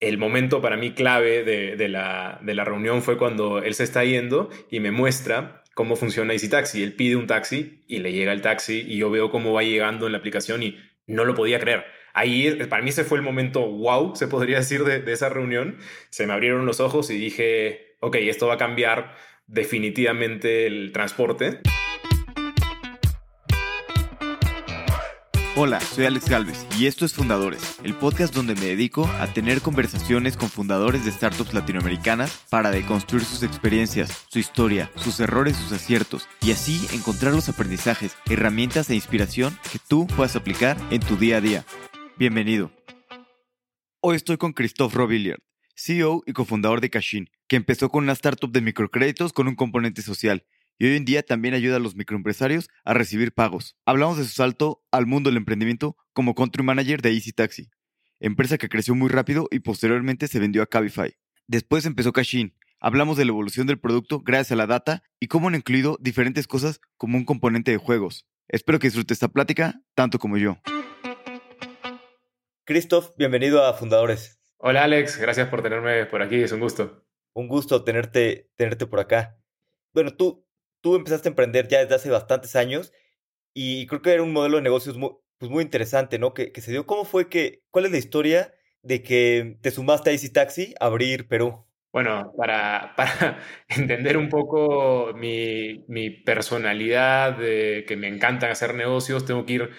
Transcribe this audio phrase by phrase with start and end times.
[0.00, 4.04] el momento para mí clave de, la, de la reunión fue cuando él se está
[4.04, 6.82] yendo y me muestra cómo funciona Easy Taxi.
[6.82, 10.06] Él pide un taxi y le llega el taxi y yo veo cómo va llegando
[10.06, 11.84] en la aplicación y no lo podía creer.
[12.14, 15.78] Ahí, para mí ese fue el momento wow, se podría decir, de, de esa reunión.
[16.10, 19.14] Se me abrieron los ojos y dije, ok, esto va a cambiar
[19.46, 21.60] definitivamente el transporte.
[25.60, 29.60] Hola, soy Alex Galvez y esto es Fundadores, el podcast donde me dedico a tener
[29.60, 35.72] conversaciones con fundadores de startups latinoamericanas para deconstruir sus experiencias, su historia, sus errores, sus
[35.72, 41.16] aciertos y así encontrar los aprendizajes, herramientas e inspiración que tú puedas aplicar en tu
[41.16, 41.64] día a día.
[42.16, 42.70] Bienvenido.
[44.00, 45.40] Hoy estoy con Christophe Robilliard,
[45.74, 50.02] CEO y cofundador de Cashin, que empezó con una startup de microcréditos con un componente
[50.02, 50.44] social
[50.78, 53.76] y hoy en día también ayuda a los microempresarios a recibir pagos.
[53.84, 57.70] Hablamos de su salto al mundo del emprendimiento como country manager de Easy Taxi,
[58.20, 61.16] empresa que creció muy rápido y posteriormente se vendió a Cabify.
[61.46, 62.54] Después empezó Cashin.
[62.80, 66.46] Hablamos de la evolución del producto gracias a la data y cómo han incluido diferentes
[66.46, 68.26] cosas como un componente de juegos.
[68.46, 70.58] Espero que disfrutes esta plática tanto como yo.
[72.64, 74.40] Christoph, bienvenido a Fundadores.
[74.58, 77.04] Hola Alex, gracias por tenerme por aquí, es un gusto.
[77.32, 79.40] Un gusto tenerte, tenerte por acá.
[79.92, 80.47] Bueno, tú,
[80.80, 82.92] tú empezaste a emprender ya desde hace bastantes años
[83.54, 86.34] y creo que era un modelo de negocios muy, pues muy interesante, ¿no?
[86.34, 86.86] Que, que se dio.
[86.86, 90.86] ¿Cómo fue que, cuál es la historia de que te sumaste a Easy Taxi a
[90.86, 91.64] abrir Perú?
[91.92, 99.24] Bueno, para, para entender un poco mi, mi personalidad, de que me encantan hacer negocios,
[99.24, 99.70] tengo que ir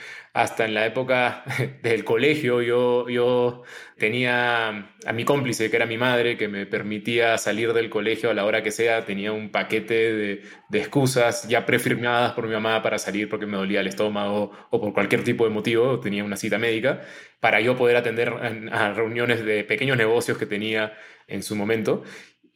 [0.41, 1.43] hasta en la época
[1.83, 2.61] del colegio.
[2.61, 3.63] Yo, yo
[3.97, 8.33] tenía a mi cómplice, que era mi madre, que me permitía salir del colegio a
[8.33, 9.05] la hora que sea.
[9.05, 13.57] Tenía un paquete de, de excusas ya prefirmadas por mi mamá para salir porque me
[13.57, 15.99] dolía el estómago o por cualquier tipo de motivo.
[15.99, 17.01] Tenía una cita médica
[17.39, 18.29] para yo poder atender
[18.71, 20.93] a reuniones de pequeños negocios que tenía
[21.27, 22.03] en su momento.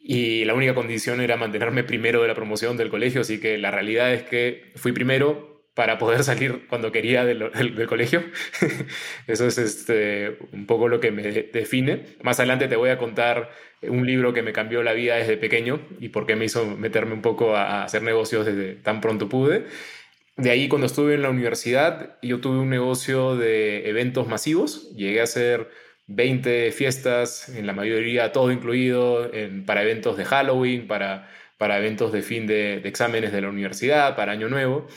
[0.06, 3.72] Y la única condición era mantenerme primero de la promoción del colegio, así que la
[3.72, 8.24] realidad es que fui primero para poder salir cuando quería del, colegio.
[9.28, 12.06] Eso es este, un poco lo que me define.
[12.22, 13.52] Más adelante te voy a contar
[13.82, 17.14] un libro que me cambió la vida desde pequeño y por qué me hizo meterme
[17.14, 19.66] un poco a, hacer negocios desde tan pronto pude.
[20.38, 24.92] De ahí, cuando estuve en la universidad, yo tuve un negocio de eventos masivos.
[24.96, 25.70] Llegué a hacer
[26.08, 29.30] 20 fiestas, en la mayoría todo incluido,
[29.66, 34.32] para eventos de Halloween, para, para eventos de fin de exámenes de la universidad, para
[34.32, 34.88] Año Nuevo.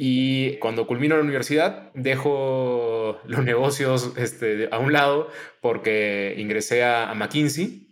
[0.00, 5.28] Y cuando culmino la universidad, dejo los negocios este, a un lado
[5.60, 7.88] porque ingresé a, McKinsey.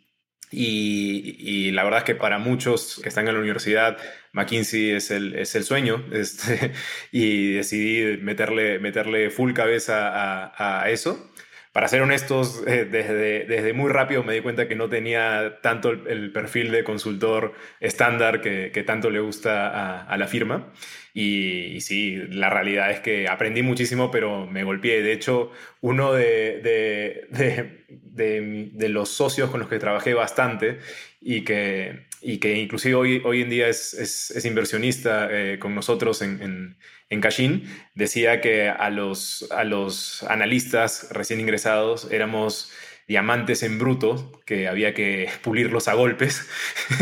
[0.52, 3.98] Y, y, la verdad es que para muchos que están en la universidad,
[4.32, 6.04] McKinsey es el, es el sueño.
[6.12, 6.70] Este,
[7.10, 11.32] y decidí meterle, meterle full cabeza a, a eso
[11.76, 15.90] para ser honestos, eh, desde, desde muy rápido me di cuenta que no tenía tanto
[15.90, 20.72] el, perfil de consultor estándar que, tanto le gusta a, la firma.
[21.12, 25.02] Y, sí, la realidad es que aprendí muchísimo, pero me golpeé.
[25.02, 30.78] De hecho, uno de, de, de, de los socios con los que trabajé bastante
[31.20, 36.22] y que, y que inclusive hoy, hoy en día es, es, inversionista eh, con nosotros
[36.22, 36.76] en,
[37.08, 42.72] en Cashin, decía que a los, a los analistas recién ingresados éramos
[43.08, 46.48] diamantes en bruto que había que pulirlos a golpes.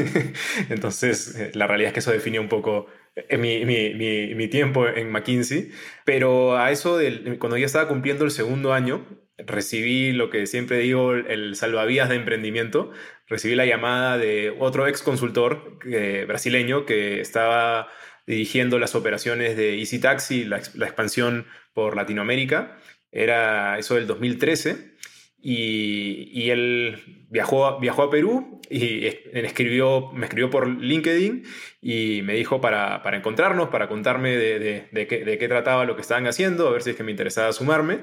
[0.69, 4.49] Entonces, eh, la realidad es que eso define un poco eh, mi, mi, mi, mi,
[4.49, 5.71] tiempo en McKinsey.
[6.05, 6.99] Pero a eso,
[7.39, 9.07] cuando ya estaba cumpliendo el segundo año,
[9.39, 12.91] recibí lo que siempre digo, el salvavidas de emprendimiento.
[13.27, 17.89] Recibí la llamada de otro ex consultor eh, brasileño que estaba
[18.27, 22.79] dirigiendo las operaciones de Easy Taxi, la, expansión por Latinoamérica.
[23.13, 24.95] Era eso del 2013.
[25.41, 31.45] Y, y, él viajó, viajó a Perú y escribió, me escribió por LinkedIn
[31.83, 35.85] y me dijo para, para encontrarnos, para contarme de, de, de, qué, de, qué, trataba
[35.85, 38.01] lo que estaban haciendo, a ver si es que me interesaba sumarme.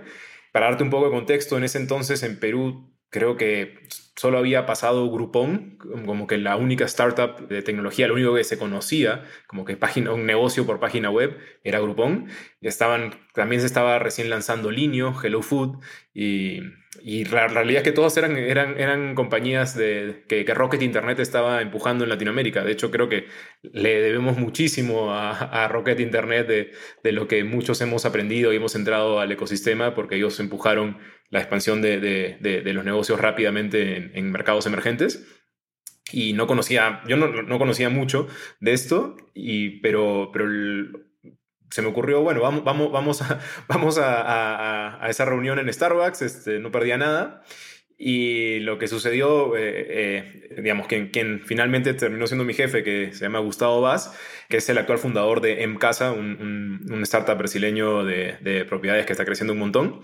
[0.52, 3.80] Para darte un poco de contexto, en ese entonces en Perú creo que
[4.16, 8.58] solo había pasado Groupon, como que la única startup de tecnología, lo único que se
[8.58, 12.28] conocía, como que página, un negocio por página web, era Groupon.
[12.62, 15.80] Estaban, también se estaba recién lanzando Linio, Hello Food,
[16.14, 16.60] y,
[17.02, 21.62] y la realidad es que todas eran, eran, eran compañías de, que, Rocket Internet estaba
[21.62, 22.64] empujando en Latinoamérica.
[22.66, 23.28] De hecho, creo que
[23.64, 26.72] le debemos muchísimo a, a Rocket Internet de,
[27.02, 30.98] de, lo que muchos hemos aprendido y hemos entrado al ecosistema porque ellos empujaron
[31.32, 35.26] la expansión de, de, de los negocios rápidamente en, mercados emergentes.
[36.12, 38.28] Y no conocía, yo no, no conocía mucho
[38.60, 40.46] de esto, y, pero, pero
[41.70, 43.40] se me ocurrió, bueno, vamos, vamos, vamos, a,
[43.70, 47.44] vamos a, a, a, esa reunión en Starbucks, este, no perdía nada.
[48.04, 53.14] Y lo que sucedió, eh, eh, digamos, quien, quien finalmente terminó siendo mi jefe, que
[53.14, 54.18] se llama Gustavo Vaz,
[54.50, 59.12] que es el actual fundador de M-Casa, un, un, startup brasileño de, de, propiedades que
[59.12, 60.02] está creciendo un montón,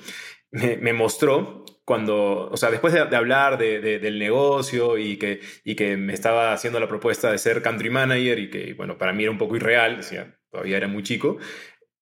[0.52, 5.98] me, mostró cuando, o sea, después de, hablar de, del negocio y que, y que
[5.98, 9.32] me estaba haciendo la propuesta de ser country manager y que, bueno, para mí era
[9.32, 11.38] un poco irreal, decía, todavía era muy chico,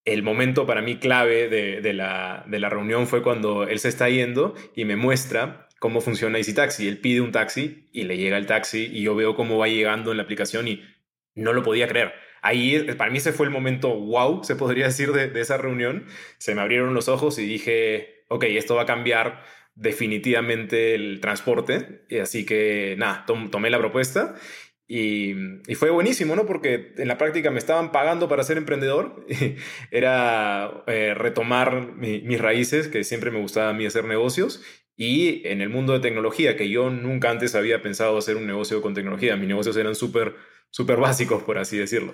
[0.06, 3.89] el momento para mí clave de, de, la, de la reunión fue cuando él se
[3.89, 6.88] está yendo y me muestra cómo funciona Easy Taxi.
[6.88, 10.12] Él pide un taxi y le llega el taxi y yo veo cómo va llegando
[10.12, 10.83] en la aplicación y
[11.33, 12.13] no lo podía creer.
[12.44, 16.06] Ahí, para mí ese fue el momento wow, se podría decir, de, de esa reunión.
[16.38, 19.44] Se me abrieron los ojos y dije, ok, esto va a cambiar
[19.75, 22.06] definitivamente el transporte.
[22.10, 24.36] Y así que nada, tomé la propuesta
[24.88, 25.33] y,
[25.75, 26.45] fue buenísimo, ¿no?
[26.45, 29.25] Porque en la práctica me estaban pagando para ser emprendedor.
[29.92, 34.62] Era eh, retomar mis raíces, que siempre me gustaba a mí hacer negocios.
[34.95, 38.81] Y en el mundo de tecnología, que yo nunca antes había pensado hacer un negocio
[38.81, 39.36] con tecnología.
[39.36, 40.36] Mis negocios eran súper,
[40.69, 42.13] súper básicos, por así decirlo.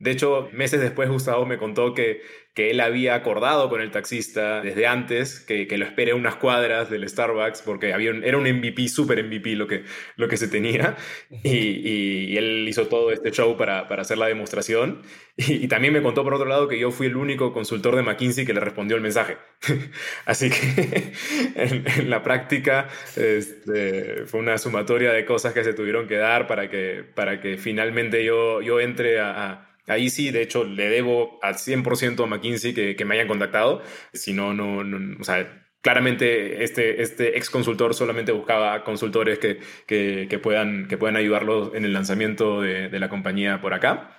[0.00, 2.22] De hecho, meses después Gustavo me contó que,
[2.54, 6.88] que él había acordado con el taxista desde antes que, que lo espere unas cuadras
[6.88, 9.84] del Starbucks porque había era un MVP, súper MVP lo que,
[10.16, 10.96] lo que se tenía.
[11.44, 15.02] Y, y, él hizo todo este show para, para hacer la demostración.
[15.36, 18.46] Y, también me contó por otro lado que yo fui el único consultor de McKinsey
[18.46, 19.36] que le respondió el mensaje.
[20.24, 21.12] Así que
[21.56, 26.70] en, la práctica este, fue una sumatoria de cosas que se tuvieron que dar para
[26.70, 31.54] que, para que finalmente yo, yo entre a Ahí sí, de hecho, le debo al
[31.54, 33.82] 100% a McKinsey que, que, me hayan contactado.
[34.12, 34.82] Si no, no,
[35.18, 40.98] o sea, claramente este, este ex consultor solamente buscaba consultores que, que, que, puedan, que
[40.98, 44.16] puedan ayudarlo en el lanzamiento de, de, la compañía por acá.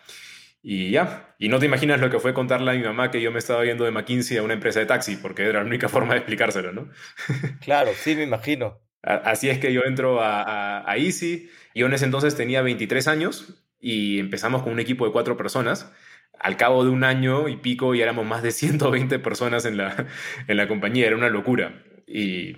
[0.63, 3.31] Y ya, y no te imaginas lo que fue contarle a mi mamá que yo
[3.31, 6.13] me estaba yendo de McKinsey a una empresa de taxi, porque era la única forma
[6.13, 6.89] de explicárselo, ¿no?
[7.61, 8.79] Claro, sí, me imagino.
[9.01, 11.49] Así es que yo entro a, a, a Easy.
[11.73, 15.91] Yo en ese entonces tenía 23 años y empezamos con un equipo de cuatro personas.
[16.39, 20.07] Al cabo de un año y pico ya éramos más de 120 personas en la,
[20.47, 21.83] en la compañía, era una locura.
[22.07, 22.53] Y,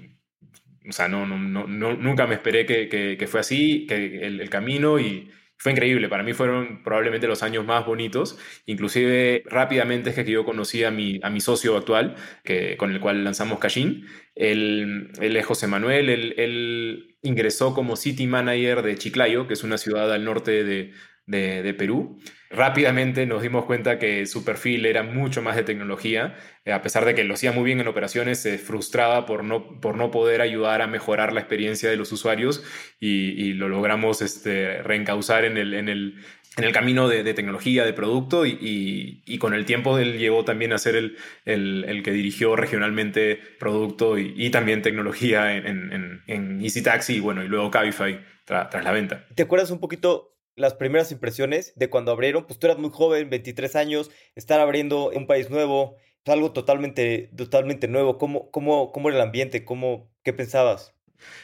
[0.88, 4.50] o sea, no, no, no, nunca me esperé que, que, fue así, que el, el
[4.50, 5.32] camino y,
[5.64, 6.10] fue increíble.
[6.10, 8.38] Para mí fueron probablemente los años más bonitos.
[8.66, 13.00] Inclusive rápidamente es que yo conocí a mi, a mi socio actual, que, con el
[13.00, 14.06] cual lanzamos Cashin.
[14.36, 16.10] Él, él es José Manuel.
[16.10, 20.92] Él, él, ingresó como City Manager de Chiclayo, que es una ciudad al norte de,
[21.26, 22.20] de, Perú.
[22.50, 26.36] Rápidamente nos dimos cuenta que su perfil era mucho más de tecnología,
[26.66, 29.80] eh, a pesar de que lo hacía muy bien en operaciones, se frustraba por no,
[29.80, 32.64] por no poder ayudar a mejorar la experiencia de los usuarios
[33.00, 36.16] y, lo logramos este, reencauzar en el, en el,
[36.58, 40.74] en el camino de, tecnología, de producto y, y, con el tiempo él llegó también
[40.74, 46.62] a ser el, el, el que dirigió regionalmente producto y, también tecnología en, en, en,
[46.62, 49.26] Easy Taxi y bueno, y luego Cabify tras la venta.
[49.36, 53.30] ¿Te acuerdas un poquito las primeras impresiones de cuando abrieron, pues tú eras muy joven,
[53.30, 58.18] 23 años, estar abriendo un país nuevo, algo totalmente, totalmente nuevo.
[58.18, 59.66] ¿Cómo, cómo, cómo era el ambiente?
[59.66, 60.94] ¿Cómo, ¿Qué pensabas?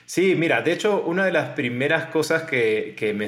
[0.06, 3.28] Sí, mira, de hecho, una de las primeras cosas que, que me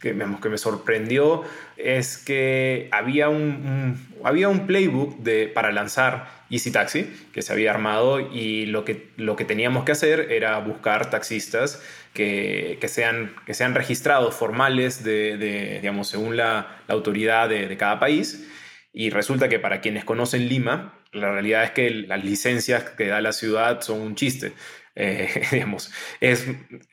[0.00, 1.42] que, que me sorprendió
[1.76, 7.70] es que había un, había un playbook de, para lanzar Easy Taxi que se había
[7.70, 11.82] armado y lo que, lo que teníamos que hacer era buscar taxistas
[12.14, 17.68] que, que sean, que sean registrados formales de, de digamos, según la, la autoridad de,
[17.68, 18.48] de cada país.
[18.92, 23.20] Y resulta que para quienes conocen Lima, la realidad es que las licencias que da
[23.20, 24.52] la ciudad son un chiste.
[25.00, 26.44] Eh, digamos, es,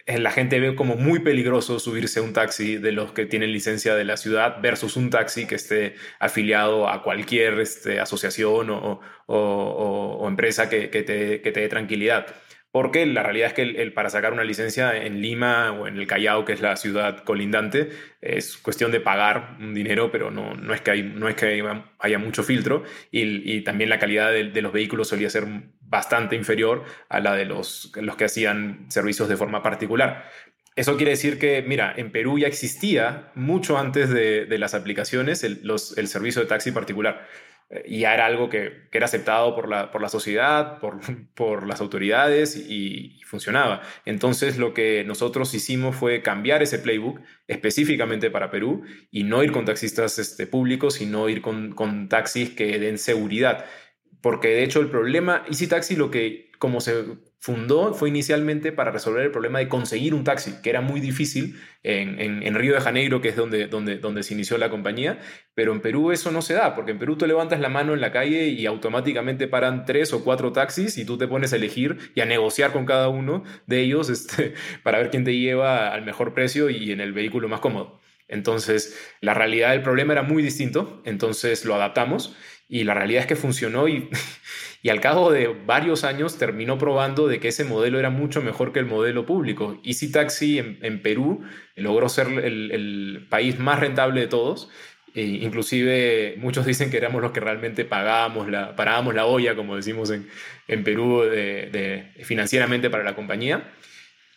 [0.06, 3.52] eh, la gente ve como muy peligroso subirse a un taxi de los que tienen
[3.52, 10.28] licencia de la ciudad versus un taxi que esté afiliado a cualquier este, asociación o,
[10.28, 12.28] empresa que, te, dé tranquilidad.
[12.72, 16.06] Porque la realidad es que el, para sacar una licencia en Lima o en el
[16.08, 17.90] Callao, que es la ciudad colindante,
[18.22, 21.64] es cuestión de pagar un dinero, pero no, no es que, no es que
[22.00, 22.84] haya mucho filtro.
[23.12, 25.46] Y, y también la calidad de, de, los vehículos solía ser
[25.96, 30.30] bastante inferior a la de los, los que hacían servicios de forma particular.
[30.76, 35.46] Eso quiere decir que, mira, en Perú ya existía mucho antes de, de las aplicaciones
[35.46, 35.62] el,
[35.96, 37.26] el servicio de taxi particular
[37.84, 41.00] y ya era algo que, que, era aceptado por la, por la sociedad, por,
[41.34, 43.82] por las autoridades y, y, funcionaba.
[44.06, 49.52] Entonces lo que nosotros hicimos fue cambiar ese playbook específicamente para Perú y no ir
[49.52, 53.66] con taxistas este, públicos, sino ir con, con taxis que den seguridad.
[54.26, 57.04] Porque de hecho el problema, Easy Taxi lo que, como se
[57.38, 61.62] fundó fue inicialmente para resolver el problema de conseguir un taxi, que era muy difícil
[61.84, 65.20] en, Río de Janeiro, que es donde, donde, donde se inició la compañía,
[65.54, 68.02] pero en Perú eso no se da, porque en Perú tú levantas la mano en
[68.02, 72.12] la calle y automáticamente paran tres o cuatro taxis y tú te pones a elegir
[72.16, 76.04] y a negociar con cada uno de ellos este, para ver quién te lleva al
[76.04, 78.02] mejor precio y en el vehículo más cómodo.
[78.28, 82.36] Entonces, la realidad del problema era muy distinto, entonces lo adaptamos
[82.68, 84.10] y la realidad es que funcionó y,
[84.82, 88.72] y al cabo de varios años terminó probando de que ese modelo era mucho mejor
[88.72, 89.80] que el modelo público.
[89.84, 91.44] Easy Taxi en, Perú
[91.76, 94.70] logró ser el, país más rentable de todos.
[95.14, 99.76] E inclusive muchos dicen que éramos los que realmente pagábamos la, parábamos la olla, como
[99.78, 100.28] decimos en,
[100.68, 103.72] en Perú, de, financieramente para la compañía.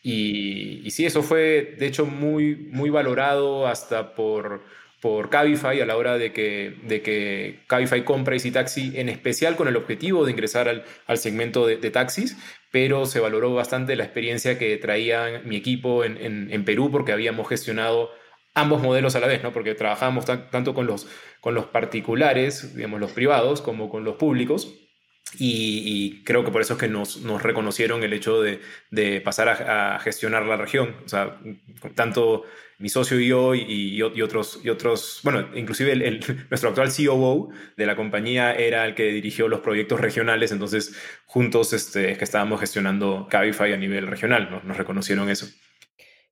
[0.03, 4.63] Y, y sí, eso fue de hecho muy, muy valorado hasta por
[5.01, 9.57] por Cabify a la hora de que, de que Cabify compra Easy Taxi, en especial
[9.57, 12.37] con el objetivo de ingresar al, al segmento de, taxis,
[12.73, 17.49] pero se valoró bastante la experiencia que traía mi equipo en, en, Perú porque habíamos
[17.49, 18.11] gestionado
[18.55, 19.53] ambos modelos a la vez, ¿no?
[19.53, 21.07] porque trabajábamos tanto con los,
[21.41, 24.88] con los particulares, digamos, los privados, como con los públicos.
[25.39, 29.49] Y, creo que por eso es que nos, nos reconocieron el hecho de, de pasar
[29.49, 30.97] a, a, gestionar la región.
[31.05, 31.39] O sea,
[31.95, 32.45] tanto
[32.79, 36.21] mi socio y yo y, otros, y otros, bueno, inclusive el,
[36.51, 40.95] nuestro actual COO de la compañía era el que dirigió los proyectos regionales, entonces
[41.27, 44.63] juntos este, que estábamos gestionando Cabify a nivel regional, ¿no?
[44.63, 45.47] nos reconocieron eso.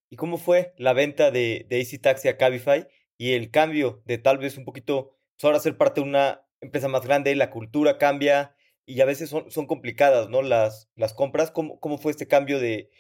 [0.09, 2.87] ¿Y cómo fue la venta de, de Easy Taxi a Cabify
[3.19, 6.87] y el cambio de tal vez un poquito, pues ahora ser parte de una empresa
[6.87, 8.56] más grande, la cultura cambia
[8.87, 10.43] y a veces son, son complicadas, ¿no?
[10.43, 12.91] Las, las compras, ¿Cómo, ¿cómo fue este cambio de,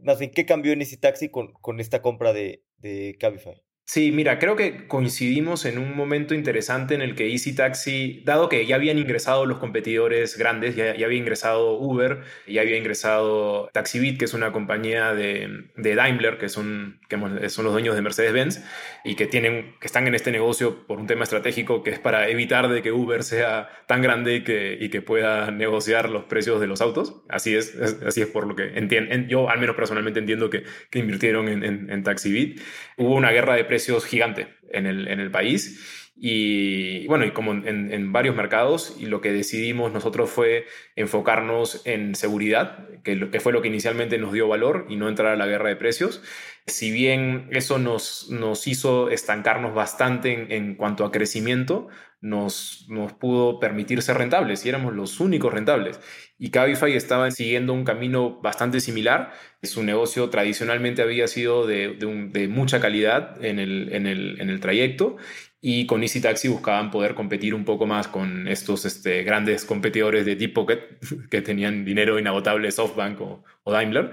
[0.00, 3.62] más bien, ¿qué cambió en Easy Taxi con, con esta compra de, de Cabify?
[3.90, 8.50] Sí, mira, creo que coincidimos en un momento interesante en el que Easy Taxi, dado
[8.50, 14.18] que ya habían ingresado los competidores grandes, ya, había ingresado Uber, ya había ingresado TaxiBit,
[14.18, 18.62] que es una compañía de, Daimler, que son, que son los dueños de Mercedes-Benz,
[19.04, 22.28] y que, tienen, que están en este negocio por un tema estratégico que es para
[22.28, 26.60] evitar de que Uber sea tan grande y que, y que pueda negociar los precios
[26.60, 27.22] de los autos.
[27.30, 27.74] Así es,
[28.06, 29.14] así es por lo que entiendo.
[29.28, 32.60] Yo al menos personalmente entiendo que, que invirtieron en, en, en TaxiBit.
[32.98, 35.97] Hubo una guerra de precios gigante en el, en el país.
[36.20, 42.16] Y bueno, y como en, varios mercados, y lo que decidimos nosotros fue enfocarnos en
[42.16, 45.46] seguridad, que, que, fue lo que inicialmente nos dio valor y no entrar a la
[45.46, 46.22] guerra de precios.
[46.66, 51.88] Si bien eso nos, nos hizo estancarnos bastante en, en cuanto a crecimiento,
[52.20, 56.00] nos, nos pudo permitir ser rentables y éramos los únicos rentables.
[56.36, 59.32] Y Cabify estaba siguiendo un camino bastante similar.
[59.62, 64.60] Su negocio tradicionalmente había sido de, de, mucha calidad en el, en, el, en el,
[64.60, 65.16] trayecto
[65.60, 70.24] y con Easy Taxi buscaban poder competir un poco más con estos este, grandes competidores
[70.24, 70.80] de Deep Pocket
[71.30, 74.12] que tenían dinero inagotable, SoftBank o, Daimler.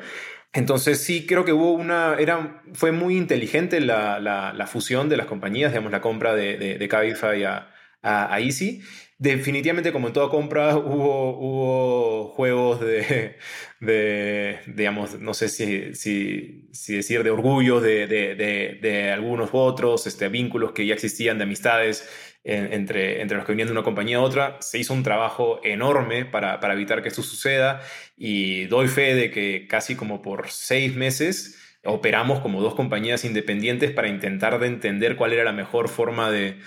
[0.54, 5.18] Entonces sí creo que hubo una, era, fue muy inteligente la, la, la fusión de
[5.18, 7.72] las compañías, digamos, la compra de, de, de Cabify a,
[8.02, 8.82] a, Easy.
[9.18, 13.38] Definitivamente, como en toda compra, hubo, hubo juegos de,
[13.86, 20.72] de, digamos, no sé si, si, si decir de orgullo de, algunos otros, este, vínculos
[20.72, 22.08] que ya existían de amistades
[22.46, 24.58] entre, los que venían de una compañía a otra.
[24.62, 27.82] Se hizo un trabajo enorme para, evitar que esto suceda
[28.16, 33.92] y doy fe de que casi como por seis meses operamos como dos compañías independientes
[33.92, 36.58] para intentar de entender cuál era la mejor forma de,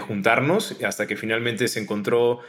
[0.00, 2.40] juntarnos hasta que finalmente se encontró,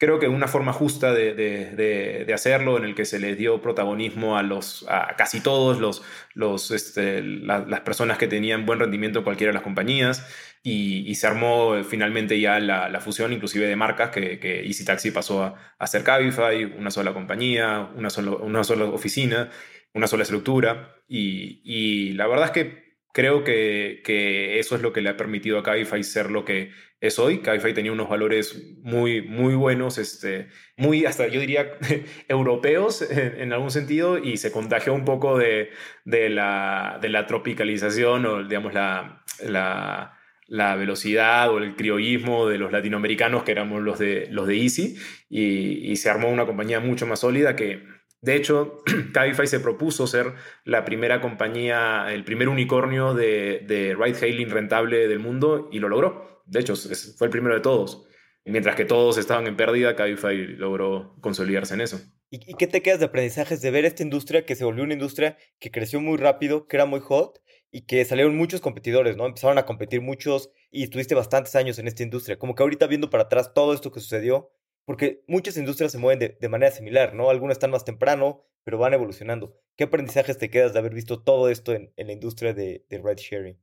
[0.00, 4.36] creo que una forma justa de, de, hacerlo en el que se les dio protagonismo
[4.36, 6.02] a, los, a casi todos los,
[6.34, 10.26] los, este, las personas que tenían buen rendimiento en cualquiera de las compañías
[10.62, 15.12] y, se armó finalmente ya la, la, fusión inclusive de marcas que, que Easy Taxi
[15.12, 19.50] pasó a, a ser Cabify, una sola compañía, una, solo, una sola oficina
[19.94, 20.96] una sola estructura.
[21.08, 25.58] Y, la verdad es que creo que, que, eso es lo que le ha permitido
[25.58, 27.38] a Cabify ser lo que es hoy.
[27.38, 31.72] Cabify tenía unos valores muy, muy buenos, este, muy hasta yo diría
[32.28, 35.70] europeos en, algún sentido, y se contagió un poco de,
[36.04, 42.72] de, la, de la, tropicalización o, digamos, la, la, velocidad o el criollismo de los
[42.72, 44.96] latinoamericanos, que éramos los de, los de Easy,
[45.28, 48.82] y, se armó una compañía mucho más sólida que de hecho,
[49.14, 55.20] Cabify se propuso ser la primera compañía, el primer unicornio de, de ride-hailing rentable del
[55.20, 56.39] mundo y lo logró.
[56.50, 58.04] De hecho, fue el primero de todos.
[58.44, 62.00] Mientras que todos estaban en pérdida, Cabify logró consolidarse en eso.
[62.30, 65.36] ¿Y qué te quedas de aprendizajes de ver esta industria que se volvió una industria
[65.58, 67.40] que creció muy rápido, que era muy hot
[67.70, 69.26] y que salieron muchos competidores, ¿no?
[69.26, 72.38] Empezaron a competir muchos y estuviste bastantes años en esta industria.
[72.38, 74.52] Como que ahorita viendo para atrás todo esto que sucedió,
[74.84, 77.30] porque muchas industrias se mueven de, manera similar, ¿no?
[77.30, 79.56] Algunas están más temprano, pero van evolucionando.
[79.76, 83.16] ¿Qué aprendizajes te quedas de haber visto todo esto en, la industria de, de ride
[83.22, 83.58] sharing?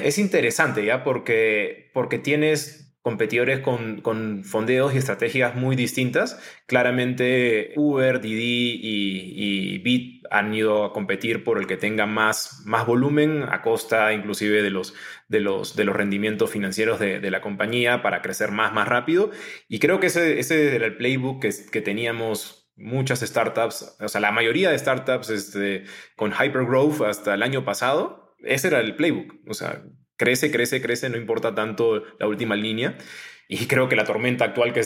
[0.00, 1.04] Es interesante, ¿ya?
[1.04, 6.40] Porque, porque tienes competidores con, con, fondeos y estrategias muy distintas.
[6.66, 12.62] Claramente Uber, Didi y, y, Bit han ido a competir por el que tenga más,
[12.64, 14.94] más volumen a costa inclusive de los,
[15.28, 19.30] de los, de los rendimientos financieros de, de la compañía para crecer más, más rápido.
[19.68, 24.20] Y creo que ese, ese era el playbook que, que teníamos muchas startups, o sea,
[24.20, 25.84] la mayoría de startups este,
[26.16, 29.34] con hypergrowth hasta el año pasado, ese era el playbook.
[29.48, 29.84] O sea,
[30.16, 32.96] crece, crece, crece, no importa tanto la última línea.
[33.52, 34.80] Y creo que la tormenta actual que,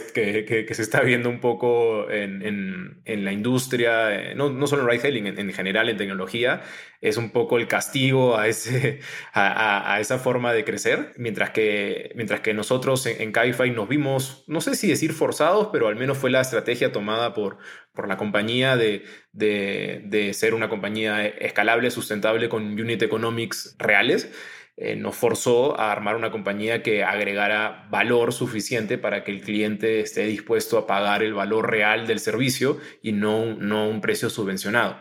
[0.45, 4.67] que, que, se está viendo un poco en, en, en la industria, eh, no, no,
[4.67, 6.63] solo en ride hailing, en, general en tecnología,
[7.01, 8.99] es un poco el castigo a, ese,
[9.33, 14.43] a, a, esa forma de crecer, mientras que, mientras que nosotros en, en nos vimos,
[14.49, 17.59] no sé si decir forzados, pero al menos fue la estrategia tomada por,
[17.95, 24.29] por la compañía de, de, de ser una compañía escalable, sustentable, con unit economics reales
[24.79, 30.01] eh, nos forzó a armar una compañía que agregara valor suficiente para que el cliente
[30.01, 34.99] esté dispuesto a pagar el valor real del servicio y no, no un precio subvencionado.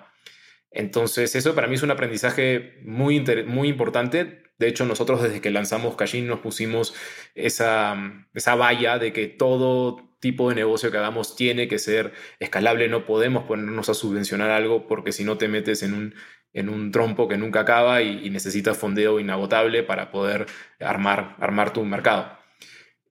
[0.72, 4.44] Entonces, eso para mí es un aprendizaje muy, muy importante.
[4.58, 6.94] De hecho, nosotros desde que lanzamos Cashin nos pusimos
[7.34, 12.90] esa, esa valla de que todo tipo de negocio que hagamos tiene que ser escalable.
[12.90, 16.16] No podemos ponernos a subvencionar algo porque si no te metes en un,
[16.52, 20.48] en un trompo que nunca acaba y, necesitas fondeo inagotable para poder
[20.80, 22.40] armar, armar tu mercado.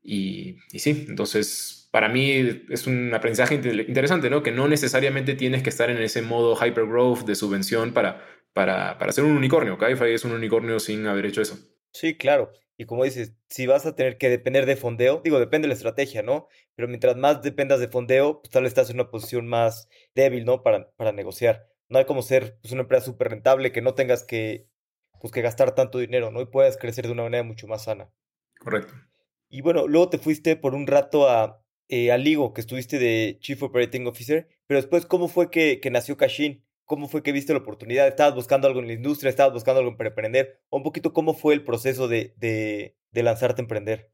[0.03, 4.43] Y, sí, entonces para mí es un aprendizaje interesante, ¿no?
[4.43, 9.13] Que no necesariamente tienes que estar en ese modo hypergrowth de subvención para, para, para
[9.13, 9.79] ser un unicornio.
[9.79, 11.57] Cabify es un unicornio sin haber hecho eso.
[11.93, 12.51] Sí, claro.
[12.77, 15.75] Y como dices, si vas a tener que depender de fondeo, digo, depende de la
[15.75, 16.49] estrategia, ¿no?
[16.75, 20.45] Pero mientras más dependas de fondeo, pues tal vez estás en una posición más débil,
[20.45, 20.63] ¿no?
[20.63, 21.69] Para, para negociar.
[21.89, 24.67] No hay como ser pues, una empresa súper rentable que no tengas que,
[25.21, 26.41] pues, que gastar tanto dinero, ¿no?
[26.41, 28.11] Y puedas crecer de una manera mucho más sana.
[28.59, 28.95] Correcto.
[29.49, 33.39] Y bueno, luego te fuiste por un rato a, eh, a Ligo, que estuviste de
[33.41, 36.65] Chief Operating Officer, pero después, ¿cómo fue que, que nació Cashin?
[36.85, 38.09] ¿Cómo fue que viste la oportunidad?
[38.09, 39.31] ¿Estabas buscando algo en la industria?
[39.31, 40.61] ¿Estabas buscando algo para emprender?
[40.69, 44.11] O un poquito, ¿cómo fue el proceso de, de, de lanzarte a emprender?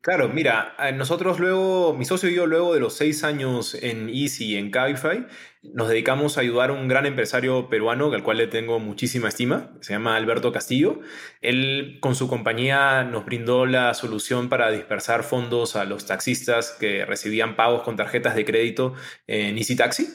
[0.00, 4.52] Claro, mira, nosotros luego, mi socio y yo, luego de los seis años en Easy
[4.52, 5.26] y en Cabify,
[5.62, 9.76] nos dedicamos a ayudar a un gran empresario peruano, al cual le tengo muchísima estima,
[9.80, 11.00] se llama Alberto Castillo.
[11.40, 17.04] Él con su compañía nos brindó la solución para dispersar fondos a los taxistas que
[17.04, 18.94] recibían pagos con tarjetas de crédito
[19.26, 20.08] en Easy Taxi.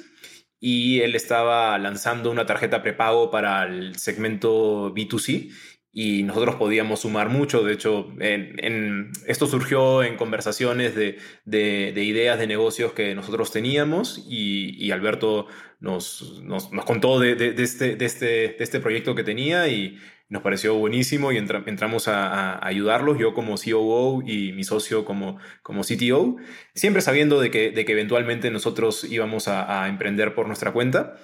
[0.66, 5.52] Y él estaba lanzando una tarjeta prepago para el segmento B2C
[5.96, 7.64] y nosotros podíamos sumar mucho.
[7.64, 14.26] De hecho, en, esto surgió en conversaciones de, de, ideas de negocios que nosotros teníamos
[14.28, 15.46] y, y Alberto
[15.80, 20.00] nos, nos, nos contó de, de, este, de, este, de este proyecto que tenía y
[20.30, 25.38] nos pareció buenísimo y entramos a, a, ayudarlos, yo como COO y mi socio como,
[25.62, 26.38] como CTO,
[26.74, 31.18] siempre sabiendo de que, de que eventualmente nosotros íbamos a, a emprender por nuestra cuenta.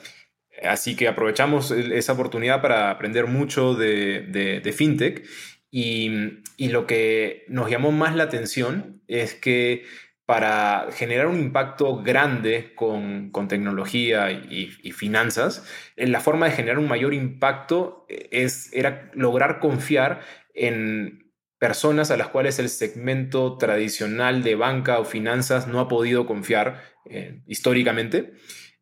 [0.63, 5.25] Así que aprovechamos esa oportunidad para aprender mucho de, fintech.
[5.71, 6.09] Y,
[6.57, 9.85] lo que nos llamó más la atención es que
[10.25, 17.13] para generar un impacto grande con, tecnología y, finanzas, la forma de generar un mayor
[17.13, 20.21] impacto es, era lograr confiar
[20.53, 26.25] en personas a las cuales el segmento tradicional de banca o finanzas no ha podido
[26.25, 28.33] confiar eh, históricamente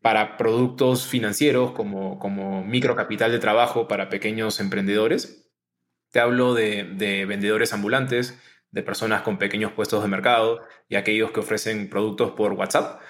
[0.01, 5.51] para productos financieros como, como microcapital de trabajo para pequeños emprendedores.
[6.11, 8.39] Te hablo de, de, vendedores ambulantes,
[8.71, 13.01] de personas con pequeños puestos de mercado y aquellos que ofrecen productos por WhatsApp.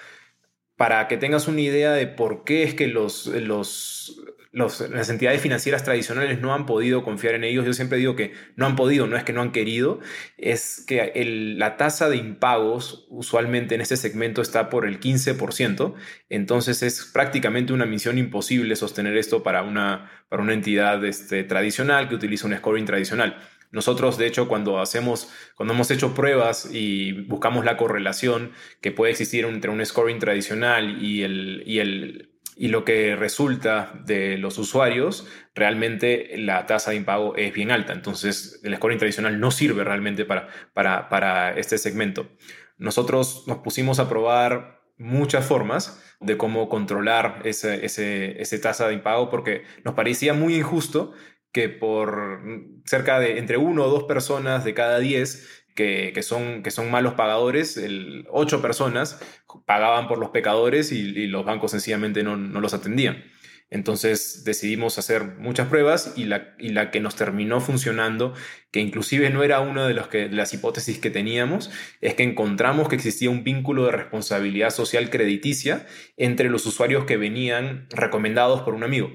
[0.76, 4.22] Para que tengas una idea de por qué es que los, los
[4.58, 7.64] las entidades financieras tradicionales no han podido confiar en ellos.
[7.64, 10.00] Yo siempre digo que no han podido, no es que no han querido,
[10.36, 11.12] es que
[11.56, 15.94] la tasa de impagos usualmente en este segmento está por el 15%,
[16.28, 22.08] entonces es prácticamente una misión imposible sostener esto para una, para una entidad este, tradicional
[22.08, 23.38] que utiliza un scoring tradicional.
[23.70, 29.12] Nosotros, de hecho, cuando hacemos, cuando hemos hecho pruebas y buscamos la correlación que puede
[29.12, 34.58] existir entre un scoring tradicional y el, y el y lo que resulta de los
[34.58, 37.92] usuarios, realmente la tasa de impago es bien alta.
[37.92, 42.28] Entonces, el scoring tradicional no sirve realmente para, para, para este segmento.
[42.76, 48.94] Nosotros nos pusimos a probar muchas formas de cómo controlar ese, ese, ese tasa de
[48.94, 51.12] impago porque nos parecía muy injusto
[51.52, 52.42] que por
[52.84, 57.14] cerca de entre uno o dos personas de cada diez que, son, que son malos
[57.14, 59.20] pagadores, el, ocho personas
[59.64, 63.24] pagaban por los pecadores y, los bancos sencillamente no, no los atendían.
[63.70, 68.32] Entonces decidimos hacer muchas pruebas y la, y la, que nos terminó funcionando,
[68.70, 72.88] que inclusive no era una de, los que, las hipótesis que teníamos, es que encontramos
[72.88, 78.72] que existía un vínculo de responsabilidad social crediticia entre los usuarios que venían recomendados por
[78.72, 79.10] un amigo.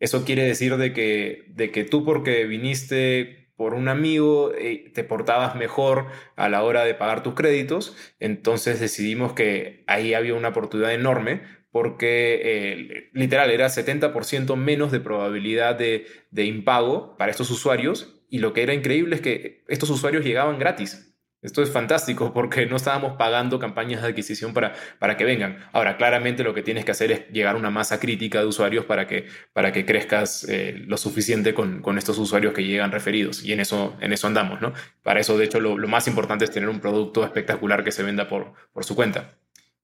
[0.00, 5.04] Eso quiere decir de que, de que tú porque viniste por un amigo eh, te
[5.04, 10.48] portabas mejor a la hora de pagar tus créditos, entonces decidimos que ahí había una
[10.48, 17.52] oportunidad enorme porque eh, literal era 70% menos de probabilidad de, de, impago para estos
[17.52, 21.11] usuarios y lo que era increíble es que estos usuarios llegaban gratis.
[21.42, 25.58] Esto es fantástico porque no estábamos pagando campañas de adquisición para, para que vengan.
[25.72, 28.84] Ahora, claramente lo que tienes que hacer es llegar a una masa crítica de usuarios
[28.84, 33.44] para que, para que crezcas eh, lo suficiente con, con, estos usuarios que llegan referidos.
[33.44, 34.72] Y en eso, en eso andamos, ¿no?
[35.02, 38.04] Para eso, de hecho, lo, lo más importante es tener un producto espectacular que se
[38.04, 39.34] venda por, por su cuenta.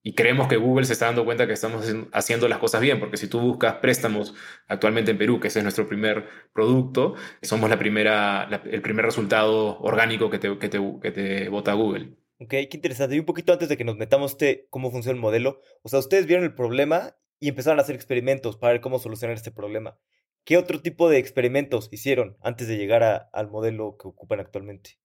[0.09, 3.19] Y creemos que Google se está dando cuenta que estamos haciendo las cosas bien, porque
[3.19, 4.35] si tú buscas préstamos
[4.67, 9.79] actualmente en Perú, que ese es nuestro primer producto, somos la primera, el primer resultado
[9.81, 12.17] orgánico que te, que te, que te vota Google.
[12.39, 13.17] Ok, qué interesante.
[13.17, 15.99] Y un poquito antes de que nos metamos este, cómo funciona el modelo, o sea,
[15.99, 19.99] ustedes vieron el problema y empezaron a hacer experimentos para ver cómo solucionar este problema.
[20.45, 24.99] ¿Qué otro tipo de experimentos hicieron antes de llegar al modelo que ocupan actualmente?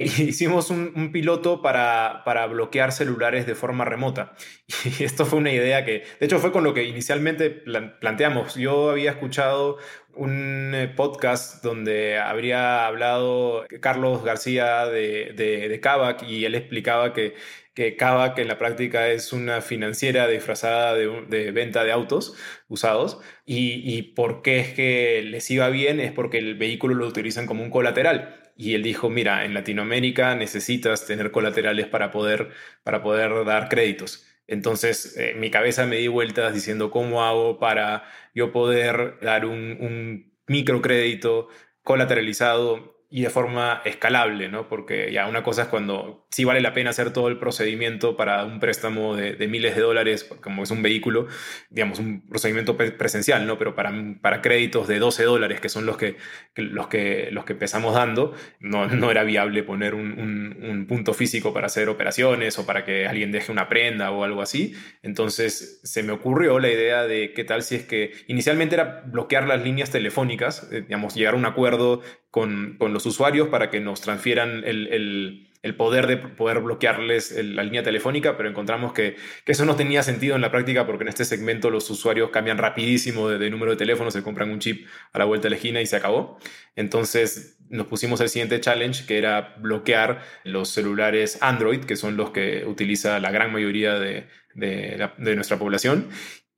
[0.18, 4.34] hicimos un, piloto para, para, bloquear celulares de forma remota.
[4.98, 8.54] Y esto fue una idea que, de hecho, fue con lo que inicialmente planteamos.
[8.54, 9.76] Yo había escuchado
[10.14, 17.12] un eh, podcast donde habría hablado Carlos García de, de, de Kavak y él explicaba
[17.12, 17.34] que,
[17.74, 22.34] que Kavak en la práctica es una financiera disfrazada de, de venta de autos
[22.68, 27.06] usados y, y por qué es que les iba bien es porque el vehículo lo
[27.06, 32.50] utilizan como un colateral y él dijo, mira, en Latinoamérica necesitas tener colaterales para poder,
[32.82, 34.26] para poder dar créditos.
[34.46, 39.78] Entonces, eh, mi cabeza me di vueltas diciendo, ¿cómo hago para yo poder dar un,
[39.80, 41.48] un microcrédito
[41.82, 44.68] colateralizado y de forma escalable, ¿no?
[44.68, 48.44] Porque ya una cosa es cuando sí vale la pena hacer todo el procedimiento para
[48.44, 51.26] un préstamo de, miles de dólares, como es un vehículo,
[51.70, 53.58] digamos, un procedimiento presencial, ¿no?
[53.58, 53.92] Pero para,
[54.22, 56.18] para créditos de 12 dólares, que son los que,
[56.54, 60.12] los que, los que empezamos dando, no, no era viable poner un,
[60.62, 64.40] un, punto físico para hacer operaciones o para que alguien deje una prenda o algo
[64.40, 64.74] así.
[65.02, 69.46] Entonces se me ocurrió la idea de qué tal si es que inicialmente era bloquear
[69.46, 73.80] las líneas telefónicas, eh, digamos, llegar a un acuerdo con, con los usuarios para que
[73.80, 79.16] nos transfieran el, el, el poder de poder bloquearles la línea telefónica, pero encontramos que,
[79.44, 82.58] que, eso no tenía sentido en la práctica porque en este segmento los usuarios cambian
[82.58, 85.80] rapidísimo de, número de teléfono, se compran un chip a la vuelta de la esquina
[85.82, 86.38] y se acabó.
[86.76, 92.30] Entonces nos pusimos el siguiente challenge, que era bloquear los celulares Android, que son los
[92.30, 96.08] que utiliza la gran mayoría de, de, de nuestra población.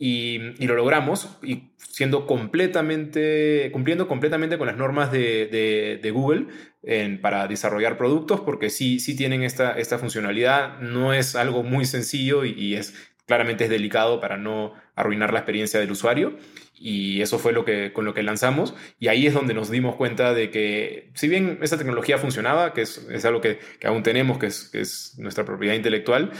[0.04, 6.48] Y, y, lo logramos, y siendo completamente, cumpliendo completamente con las normas de, de, Google
[6.82, 10.80] en, para desarrollar productos, porque sí, sí tienen esta, esta funcionalidad.
[10.80, 15.78] No es algo muy sencillo y, es claramente es delicado para no arruinar la experiencia
[15.78, 16.36] del usuario.
[16.74, 18.74] Y eso fue lo que, con lo que lanzamos.
[18.98, 22.82] Y ahí es donde nos dimos cuenta de que, si bien esa tecnología funcionaba, que
[22.82, 26.32] es, es algo que, que, aún tenemos, que es, que es nuestra propiedad intelectual,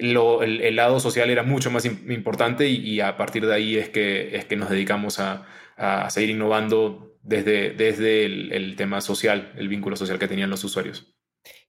[0.00, 4.36] lo, el, lado social era mucho más importante y, a partir de ahí es que,
[4.36, 5.46] es que nos dedicamos a,
[5.76, 11.12] a seguir innovando desde, desde el, tema social, el vínculo social que tenían los usuarios.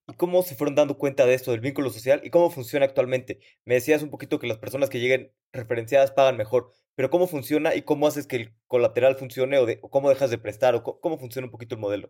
[0.08, 3.39] ¿Y cómo se fueron dando cuenta de esto, del vínculo social y cómo funciona actualmente?
[3.65, 7.75] Me decías un poquito que las personas que lleguen referenciadas pagan mejor, pero ¿cómo funciona
[7.75, 11.19] y cómo haces que el colateral funcione o, o cómo dejas de prestar o cómo
[11.19, 12.10] funciona un poquito el modelo?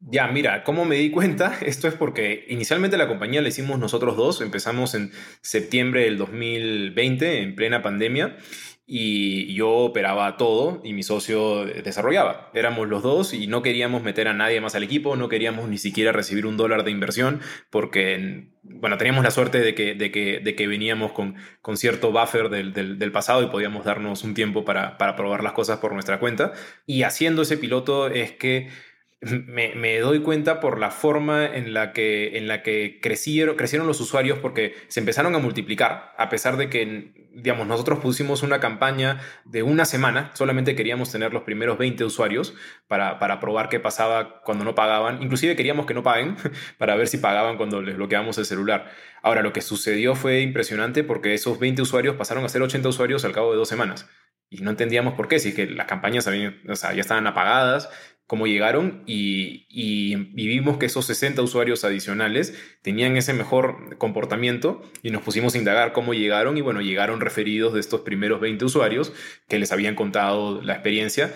[0.00, 1.58] Ya, mira, ¿cómo me di cuenta?
[1.66, 7.42] Esto es porque inicialmente la compañía la hicimos nosotros dos, empezamos en septiembre del 2020,
[7.42, 8.36] en plena pandemia,
[8.90, 12.50] y yo operaba todo y mi socio desarrollaba.
[12.54, 15.76] Éramos los dos y no queríamos meter a nadie más al equipo, no queríamos ni
[15.76, 20.40] siquiera recibir un dólar de inversión porque, bueno, teníamos la suerte de que, de que,
[20.40, 24.32] de que veníamos con, con cierto buffer del, del, del, pasado y podíamos darnos un
[24.32, 26.52] tiempo para, para probar las cosas por nuestra cuenta.
[26.86, 28.68] Y haciendo ese piloto es que
[29.20, 34.00] me, doy cuenta por la forma en la que, en la que crecieron, crecieron los
[34.00, 39.20] usuarios porque se empezaron a multiplicar, a pesar de que, digamos, nosotros pusimos una campaña
[39.44, 42.54] de una semana, solamente queríamos tener los primeros 20 usuarios
[42.86, 46.36] para, para probar qué pasaba cuando no pagaban, inclusive queríamos que no paguen
[46.78, 48.88] para ver si pagaban cuando les bloqueábamos el celular.
[49.22, 53.24] Ahora, lo que sucedió fue impresionante porque esos 20 usuarios pasaron a ser 80 usuarios
[53.24, 54.08] al cabo de dos semanas
[54.50, 57.90] y no entendíamos por qué, si es que las campañas habían, ya estaban apagadas
[58.28, 65.10] cómo llegaron y, y, vimos que esos 60 usuarios adicionales tenían ese mejor comportamiento y
[65.10, 69.14] nos pusimos a indagar cómo llegaron y bueno, llegaron referidos de estos primeros 20 usuarios
[69.48, 71.32] que les habían contado la experiencia.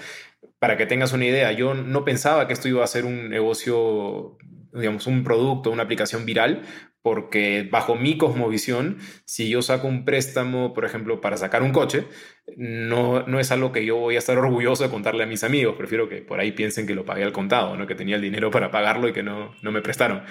[0.58, 4.36] Para que tengas una idea, yo no pensaba que esto iba a ser un negocio
[4.74, 6.62] digamos, un producto, una aplicación viral,
[7.02, 12.06] porque bajo mi cosmovisión, si yo saco un préstamo, por ejemplo, para sacar un coche,
[12.56, 15.74] no, no es algo que yo voy a estar orgulloso de contarle a mis amigos,
[15.76, 17.86] prefiero que por ahí piensen que lo pagué al contado, ¿no?
[17.86, 20.22] que tenía el dinero para pagarlo y que no, no me prestaron.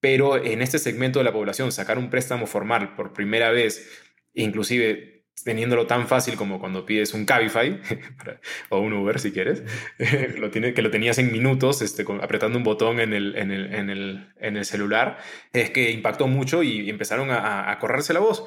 [0.00, 5.17] Pero en este segmento de la población, sacar un préstamo formal por primera vez, inclusive
[5.44, 7.80] teniéndolo tan fácil como cuando pides un Cabify
[8.68, 9.62] o un Uber si quieres,
[9.98, 14.28] que lo tenías en minutos este, apretando un botón en el, en el, en el,
[14.40, 15.18] en el celular,
[15.52, 18.44] es que impactó mucho y empezaron a, a correrse la voz.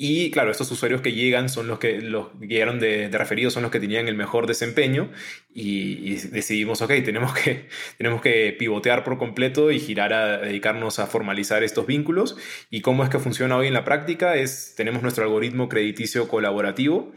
[0.00, 3.64] Y claro, estos usuarios que llegan son los que los llegaron de, de referidos, son
[3.64, 5.10] los que tenían el mejor desempeño
[5.52, 7.66] y, decidimos, ok, tenemos que,
[7.98, 12.36] tenemos que pivotear por completo y girar a dedicarnos a formalizar estos vínculos.
[12.70, 14.36] ¿Y cómo es que funciona hoy en la práctica?
[14.36, 17.12] Es, tenemos nuestro algoritmo crediticio colaborativo,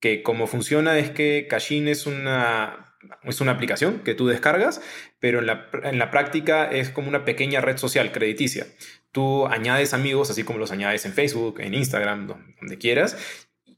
[0.00, 4.82] que como funciona es que Cashin es una, es una aplicación que tú descargas,
[5.20, 8.66] pero en la, en la práctica es como una pequeña red social crediticia
[9.14, 13.16] tú añades amigos, así como los añades en Facebook, en Instagram, donde quieras,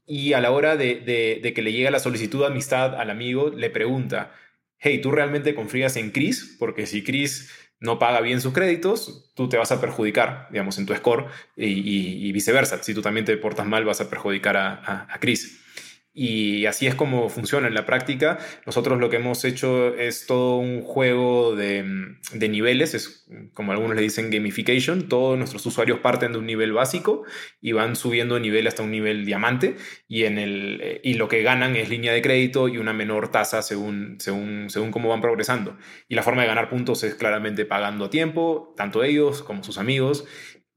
[0.07, 3.69] y a la hora de, que le llega la solicitud de amistad al amigo, le
[3.69, 4.33] pregunta,
[4.79, 6.55] hey, ¿tú realmente confías en Chris?
[6.57, 10.87] Porque si Chris no paga bien sus créditos, tú te vas a perjudicar, digamos, en
[10.87, 12.81] tu score y, viceversa.
[12.81, 15.63] Si tú también te portas mal, vas a perjudicar a, a, a Chris.
[16.19, 18.39] Y así es como funciona en la práctica.
[18.65, 23.95] Nosotros lo que hemos hecho es todo un juego de, de, niveles, es como algunos
[23.95, 25.09] le dicen gamification.
[25.09, 27.23] Todos nuestros usuarios parten de un nivel básico
[27.61, 29.75] y van subiendo de nivel hasta un nivel diamante
[30.07, 33.61] y, en el, y lo que ganan es línea de crédito y una menor tasa
[33.61, 35.77] según, según, según cómo van progresando.
[36.09, 39.77] Y la forma de ganar puntos es claramente pagando a tiempo, tanto ellos como sus
[39.77, 40.25] amigos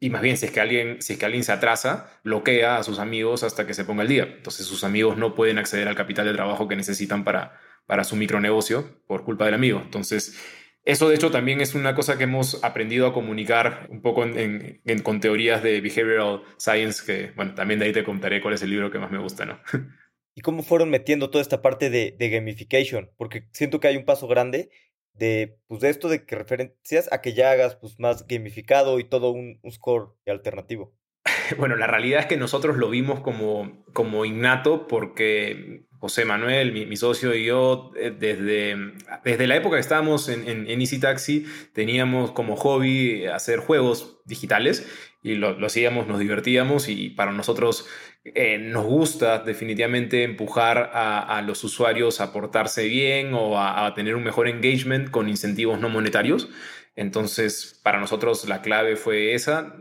[0.03, 2.83] y más bien, si es, que alguien, si es que alguien se atrasa, bloquea a
[2.83, 4.23] sus amigos hasta que se ponga el día.
[4.23, 8.17] Entonces sus amigos no pueden acceder al capital de trabajo que necesitan para, para su
[8.17, 9.79] micronegocio por culpa del amigo.
[9.85, 10.41] Entonces,
[10.87, 14.81] eso de hecho también es una cosa que hemos aprendido a comunicar un poco en,
[15.03, 18.71] con teorías de behavioral science, que bueno, también de ahí te contaré cuál es el
[18.71, 19.61] libro que más me gusta, ¿no?
[20.35, 23.11] ¿Y cómo fueron metiendo toda esta parte de, de gamification?
[23.19, 24.71] Porque siento que hay un paso grande
[25.15, 29.05] de, pues, de esto de que referencias a que ya hagas pues, más gamificado y
[29.05, 30.95] todo un, score alternativo.
[31.59, 36.97] Bueno, la realidad es que nosotros lo vimos como, como innato porque José Manuel, mi,
[36.97, 38.77] socio y yo, eh, desde,
[39.23, 41.45] desde la época que estábamos en, en, en, Easy Taxi,
[41.75, 44.89] teníamos como hobby hacer juegos digitales
[45.23, 47.87] y lo, lo hacíamos, nos divertíamos y para nosotros
[48.25, 54.23] eh, nos gusta definitivamente empujar a, los usuarios a portarse bien o a, tener un
[54.25, 56.49] mejor engagement con incentivos no monetarios.
[56.97, 59.75] Entonces, para nosotros la clave fue esa.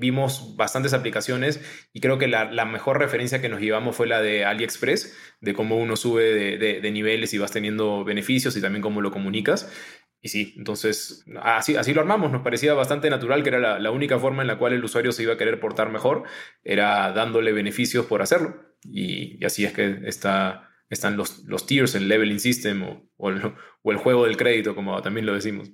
[0.00, 1.60] Vimos bastantes aplicaciones
[1.92, 5.76] y creo que la, mejor referencia que nos llevamos fue la de AliExpress, de cómo
[5.76, 9.70] uno sube de niveles y vas teniendo beneficios y también cómo lo comunicas.
[10.22, 14.18] Y sí, entonces así, así lo armamos, nos parecía bastante natural que era la, única
[14.18, 16.24] forma en la cual el usuario se iba a querer portar mejor,
[16.62, 18.56] era dándole beneficios por hacerlo.
[18.84, 22.82] Y, así es que está, están los, los tiers, el leveling system
[23.16, 25.70] o, el, o el juego del crédito, como también lo decimos.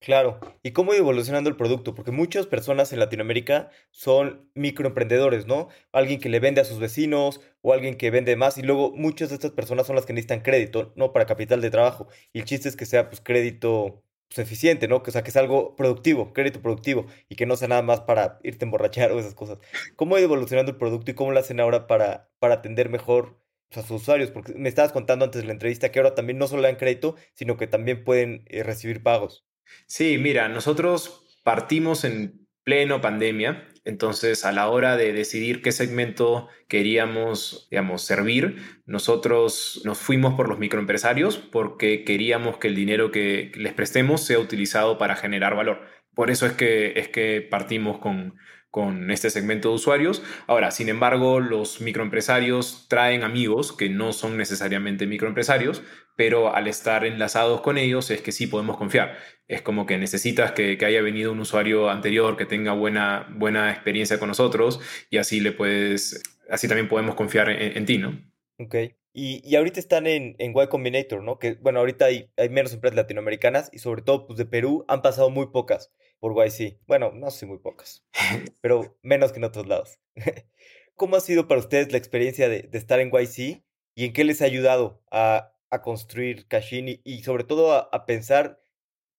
[0.00, 1.94] Claro, ¿y cómo ha evolucionando el producto?
[1.94, 5.68] Porque muchas personas en Latinoamérica son microemprendedores, ¿no?
[5.92, 9.30] Alguien que le vende a sus vecinos o alguien que vende más y luego muchas
[9.30, 11.12] de estas personas son las que necesitan crédito, ¿no?
[11.12, 12.06] Para capital de trabajo.
[12.32, 15.02] Y el chiste es que sea pues crédito pues, eficiente, ¿no?
[15.04, 18.38] O sea, que sea algo productivo, crédito productivo y que no sea nada más para
[18.44, 19.58] irte a emborrachar o esas cosas.
[19.96, 23.40] ¿Cómo ha evolucionando el producto y cómo lo hacen ahora para, para atender mejor
[23.72, 24.30] a sus usuarios?
[24.30, 27.16] Porque me estabas contando antes de la entrevista que ahora también no solo dan crédito,
[27.34, 29.47] sino que también pueden eh, recibir pagos.
[29.86, 36.48] Sí, mira, nosotros partimos en pleno pandemia, entonces a la hora de decidir qué segmento
[36.68, 43.52] queríamos, digamos, servir, nosotros nos fuimos por los microempresarios porque queríamos que el dinero que
[43.54, 45.80] les prestemos sea utilizado para generar valor.
[46.14, 48.34] Por eso es que, es que partimos con,
[48.70, 50.22] con este segmento de usuarios.
[50.46, 55.82] Ahora, sin embargo, los microempresarios traen amigos que no son necesariamente microempresarios,
[56.16, 59.16] pero al estar enlazados con ellos es que sí podemos confiar.
[59.46, 64.18] Es como que necesitas que, haya venido un usuario anterior que tenga buena, buena experiencia
[64.18, 68.20] con nosotros y así le puedes, así también podemos confiar en, ti, ¿no?
[68.58, 68.74] Ok.
[69.14, 71.38] Y, y, ahorita están en, en Y Combinator, ¿no?
[71.38, 75.02] Que, bueno, ahorita hay, hay menos empresas latinoamericanas y sobre todo, pues de Perú han
[75.02, 76.78] pasado muy pocas por YC.
[76.86, 78.04] Bueno, no sé, muy pocas,
[78.60, 79.98] pero menos que en otros lados.
[80.96, 83.62] ¿Cómo ha sido para ustedes la experiencia de, estar en YC
[83.94, 88.60] y en qué les ha ayudado a a construir Cashin y, sobre todo a, pensar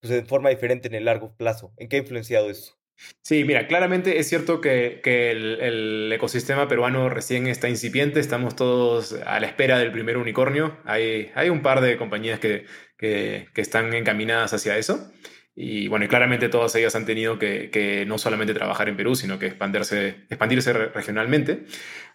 [0.01, 1.73] pues, de forma diferente en el largo plazo?
[1.77, 2.75] ¿En qué ha influenciado eso?
[3.21, 9.39] Sí, mira, claramente es cierto que, el, ecosistema peruano recién está incipiente, estamos todos a
[9.39, 10.77] la espera del primer unicornio.
[10.83, 12.65] Hay, hay un par de compañías que,
[12.97, 15.11] que, están encaminadas hacia eso.
[15.55, 19.47] Y bueno, claramente todas ellas han tenido que, no solamente trabajar en Perú, sino que
[19.47, 21.65] expandirse, expandirse regionalmente.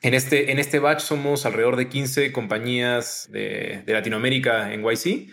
[0.00, 5.30] En este, en este batch somos alrededor de 15 compañías de, de Latinoamérica en YC.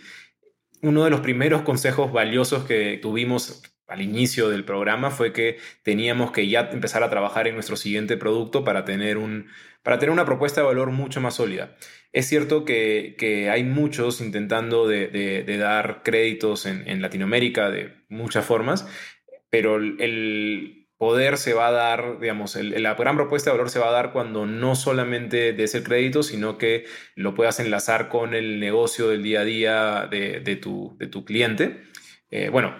[0.82, 6.32] Uno de los primeros consejos valiosos que tuvimos al inicio del programa fue que teníamos
[6.32, 9.48] que ya empezar a trabajar en nuestro siguiente producto para tener, un,
[9.82, 11.76] para tener una propuesta de valor mucho más sólida.
[12.12, 18.86] Es cierto que, hay muchos intentando de, dar créditos en, Latinoamérica de muchas formas,
[19.50, 23.88] pero el poder se va a dar, digamos, la gran propuesta de valor se va
[23.88, 26.84] a dar cuando no solamente des el crédito, sino que
[27.16, 31.82] lo puedas enlazar con el negocio del día a día de, tu, de tu cliente.
[32.34, 32.74] Eh, bueno,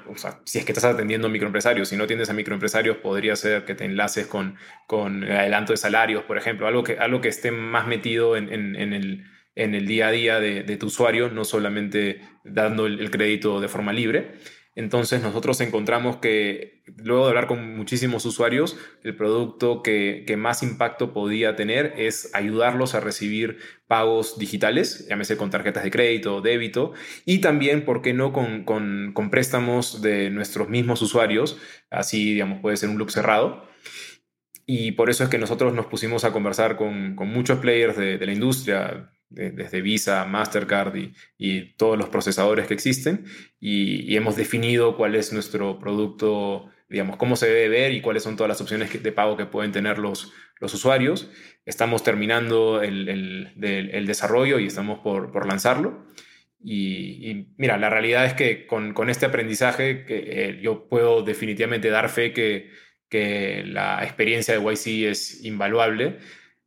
[0.44, 3.74] si es que estás atendiendo a microempresarios, si no atiendes a microempresarios, podría ser que
[3.74, 7.50] te enlaces con, con el adelanto de salarios, por ejemplo, algo que, algo que esté
[7.50, 12.86] más metido en, el, en el, día a día de, tu usuario, no solamente dando
[12.86, 14.36] el crédito de forma libre.
[14.74, 21.12] Entonces nosotros encontramos que luego de hablar con muchísimos usuarios, el producto que, más impacto
[21.12, 26.92] podía tener es ayudarlos a recibir pagos digitales, llámese con tarjetas de crédito, débito,
[27.26, 31.58] y también, ¿por qué no?, con, préstamos de nuestros mismos usuarios,
[31.90, 33.68] así, digamos, puede ser un loop cerrado.
[34.64, 38.32] Y por eso es que nosotros nos pusimos a conversar con, muchos players de la
[38.32, 40.96] industria, desde Visa, Mastercard
[41.38, 43.24] y, todos los procesadores que existen
[43.60, 48.36] y, hemos definido cuál es nuestro producto, digamos, cómo se debe ver y cuáles son
[48.36, 51.30] todas las opciones de pago que pueden tener los, los usuarios.
[51.66, 53.52] Estamos terminando el,
[54.06, 56.06] desarrollo y estamos por, lanzarlo.
[56.64, 62.08] Y, mira, la realidad es que con, este aprendizaje que, eh, yo puedo definitivamente dar
[62.08, 62.70] fe que,
[63.08, 66.18] que la experiencia de YC es invaluable.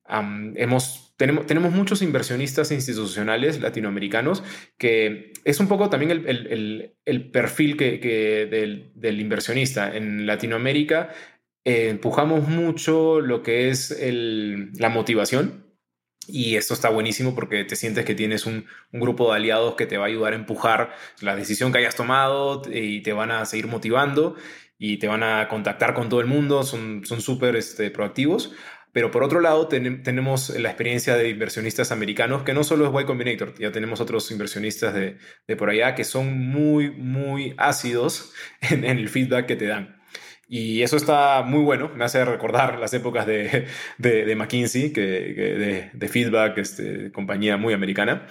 [0.07, 4.43] hemos tenemos, tenemos muchos inversionistas institucionales latinoamericanos
[4.77, 9.95] que es un poco también el, perfil que, del, inversionista.
[9.95, 11.13] En Latinoamérica
[11.63, 15.63] eh, empujamos mucho lo que es la motivación.
[16.27, 19.97] Y esto está buenísimo porque te sientes que tienes un, grupo de aliados que te
[19.97, 23.67] va a ayudar a empujar la decisión que hayas tomado y te van a seguir
[23.67, 24.35] motivando
[24.79, 28.53] y te van a contactar con todo el mundo, son súper este, proactivos.
[28.95, 33.05] Pero por otro lado, tenemos la experiencia de inversionistas americanos, que no solo es Y
[33.05, 35.17] Combinator, ya tenemos otros inversionistas de,
[35.57, 40.01] por allá que son muy, muy ácidos en, el feedback que te dan.
[40.47, 46.07] Y eso está muy bueno, me hace recordar las épocas de, de, McKinsey, que, de,
[46.07, 48.27] feedback, este, compañía muy americana,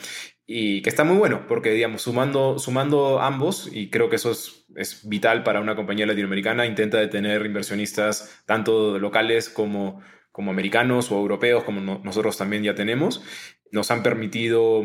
[0.47, 4.65] y que está muy bueno, porque, digamos, sumando, sumando ambos, y creo que eso es,
[4.77, 10.01] es vital para una compañía latinoamericana, intenta de tener inversionistas tanto locales como
[10.35, 13.23] como americanos o europeos, como nosotros también ya tenemos,
[13.71, 14.83] nos han permitido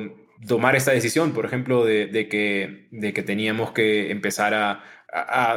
[0.48, 4.84] tomar esta decisión, por ejemplo, de, que, de que teníamos que empezar a,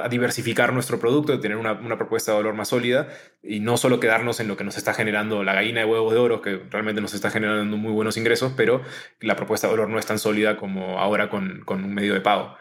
[0.09, 3.09] diversificar nuestro producto, de tener una, propuesta de valor más sólida
[3.43, 6.21] y no solo quedarnos en lo que nos está generando la gallina de huevos de
[6.21, 8.81] oro, que realmente nos está generando muy buenos ingresos, pero
[9.21, 12.23] la propuesta de valor no es tan sólida como ahora con, con un medio de
[12.23, 12.57] pago.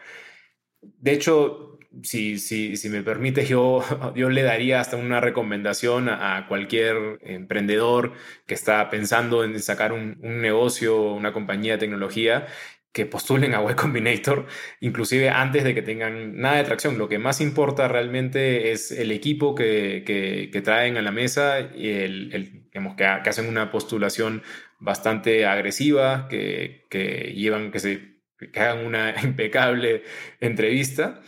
[0.82, 1.71] De hecho,
[2.04, 3.84] si, si, si me permite, yo,
[4.16, 8.14] le daría hasta una recomendación a, cualquier emprendedor
[8.46, 12.48] que está pensando en sacar un, negocio, una compañía de tecnología,
[12.94, 14.48] que postulen a Y Combinator,
[14.82, 16.98] inclusive antes de que tengan nada de tracción.
[16.98, 21.90] Lo que más importa realmente es el equipo que, que, traen a la mesa y
[21.90, 24.44] el, el que, que, hacen una postulación
[24.80, 28.12] bastante agresiva, que, que llevan, que se
[28.52, 30.04] que hagan una impecable
[30.40, 31.22] entrevista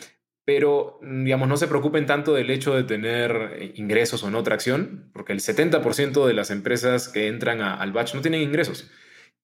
[0.46, 5.34] pero digamos, no se preocupen tanto del hecho de tener ingresos o no tracción, porque
[5.34, 8.92] el 70% de las empresas que entran al batch no tienen ingresos.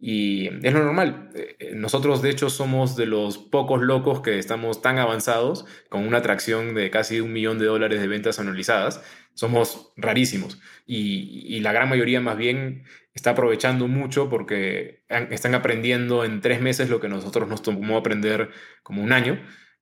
[0.02, 1.30] Y es lo normal.
[1.36, 6.08] Eh, eh, nosotros, de hecho, somos de los pocos locos que estamos tan avanzados, con
[6.08, 9.04] una tracción de casi un millón de dólares de ventas anualizadas.
[9.34, 10.62] Somos rarísimos.
[10.86, 12.84] Y, la gran mayoría, más bien,
[13.14, 18.52] está aprovechando mucho porque están aprendiendo en tres meses lo que nosotros nos tomó aprender
[18.84, 19.40] como un año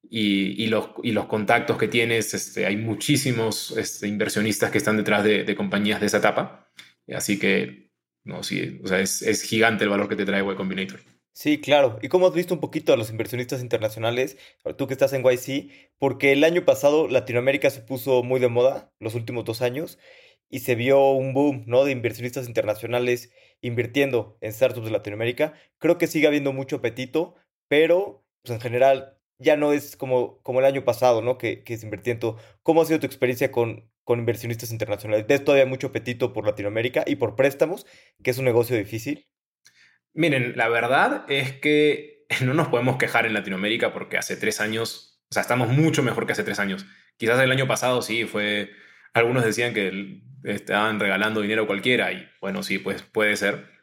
[0.10, 5.24] y, los, y los contactos que tienes, este, hay muchísimos este, inversionistas que están detrás
[5.24, 6.70] de, compañías de esa etapa.
[7.14, 7.92] Así que,
[8.24, 11.00] no, sí, o sea, es, es gigante el valor que te trae Y Combinator.
[11.34, 12.00] Sí, claro.
[12.02, 14.38] ¿Y cómo has visto un poquito a los inversionistas internacionales,
[14.76, 15.70] tú que estás en YC?
[16.00, 20.00] Porque el año pasado Latinoamérica se puso muy de moda, los últimos dos años,
[20.50, 21.84] y se vio un boom, ¿no?
[21.86, 23.32] De inversionistas internacionales
[23.62, 25.54] invirtiendo en startups de Latinoamérica.
[25.78, 27.36] Creo que sigue habiendo mucho apetito,
[27.68, 31.38] pero pues, en general ya no es como, como el año pasado, ¿no?
[31.38, 32.18] Que, que se invertía.
[32.64, 35.28] ¿Cómo ha sido tu experiencia con, con inversionistas internacionales?
[35.28, 37.86] ¿Ves todavía mucho apetito por Latinoamérica y por préstamos,
[38.24, 39.28] que es un negocio difícil?
[40.14, 45.22] Miren, la verdad es que no nos podemos quejar en Latinoamérica porque hace tres años,
[45.30, 46.86] o sea, estamos mucho mejor que hace tres años.
[47.18, 48.72] Quizás el año pasado sí fue,
[49.14, 53.77] algunos decían que estaban regalando dinero a cualquiera y bueno, sí, pues puede ser.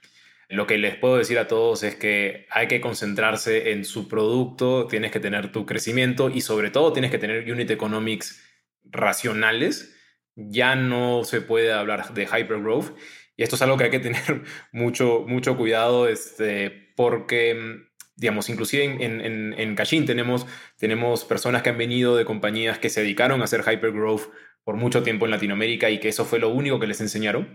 [0.48, 4.86] Lo que les puedo decir a todos es que hay que concentrarse en su producto,
[4.86, 8.42] tienes que tener tu crecimiento y sobre todo tienes que tener unit economics
[8.84, 9.96] racionales.
[10.36, 12.96] Ya no se puede hablar de hypergrowth
[13.36, 14.42] y esto es algo que hay que tener
[14.72, 17.86] mucho, mucho cuidado este, porque,
[18.16, 20.46] digamos, inclusive en, en, en Cashin tenemos,
[20.78, 24.30] tenemos personas que han venido de compañías que se dedicaron a hacer hypergrowth
[24.62, 27.54] por mucho tiempo en Latinoamérica y que eso fue lo único que les enseñaron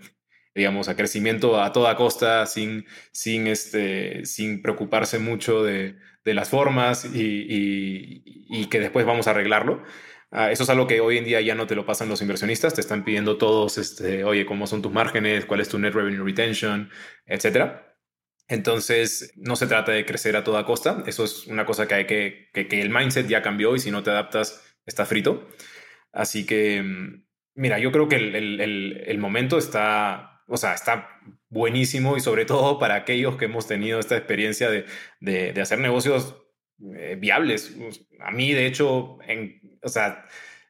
[0.59, 5.95] digamos, a crecimiento a toda costa, sin, sin, este, sin preocuparse mucho de,
[6.25, 7.45] de las formas y,
[8.49, 9.81] y, que después vamos a arreglarlo.
[10.31, 12.73] Uh, eso es algo que hoy en día ya no te lo pasan los inversionistas,
[12.73, 16.23] te están pidiendo todos, este, oye, cómo son tus márgenes, cuál es tu net revenue
[16.23, 16.89] retention,
[17.25, 17.97] etcétera.
[18.49, 22.05] Entonces, no se trata de crecer a toda costa, eso es una cosa que hay
[22.05, 25.47] que, que, que el mindset ya cambió y si no te adaptas, está frito.
[26.11, 27.23] Así que, mm,
[27.55, 31.07] mira, yo creo que el, el, el momento está o sea, está
[31.49, 34.85] buenísimo y sobre todo para aquellos que hemos tenido esta experiencia de,
[35.19, 36.35] de, hacer negocios
[36.95, 37.75] eh, viables.
[38.19, 40.25] A mí, de hecho, en, o sea,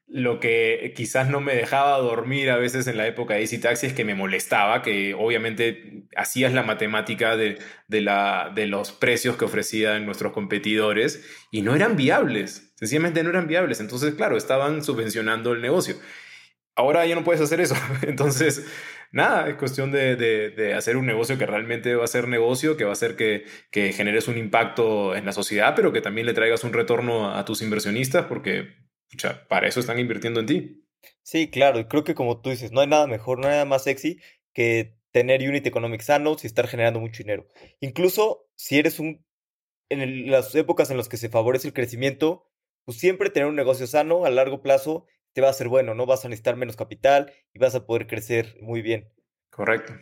[0.08, 3.88] lo que quizás no me dejaba dormir a veces en la época de Easy Taxi
[3.88, 9.38] es que me molestaba, que obviamente hacías la matemática de, de, la, de los precios
[9.38, 13.80] que ofrecían nuestros competidores y no eran viables, sencillamente no eran viables.
[13.80, 15.96] Entonces, claro, estaban subvencionando el negocio.
[16.76, 17.76] Ahora ya no puedes hacer eso.
[18.02, 18.66] Entonces,
[19.12, 22.92] nada, es cuestión de, hacer un negocio que realmente va a ser negocio, que va
[22.92, 23.46] a hacer que,
[23.94, 27.62] generes un impacto en la sociedad, pero que también le traigas un retorno a, tus
[27.62, 28.76] inversionistas, porque
[29.48, 30.86] para eso están invirtiendo en ti.
[31.24, 33.66] Sí, claro, y creo que como tú dices, no hay nada mejor, no hay nada
[33.66, 34.20] más sexy
[34.54, 37.48] que tener unit economics sanos y estar generando mucho dinero.
[37.80, 39.26] Incluso si eres un,
[39.90, 42.46] en las épocas en las que se favorece el crecimiento,
[42.86, 45.06] pues siempre tener un negocio sano a largo plazo
[45.40, 46.06] te va a ser bueno, ¿no?
[46.06, 49.10] Vas a necesitar menos capital y vas a poder crecer muy bien.
[49.50, 49.94] Correcto.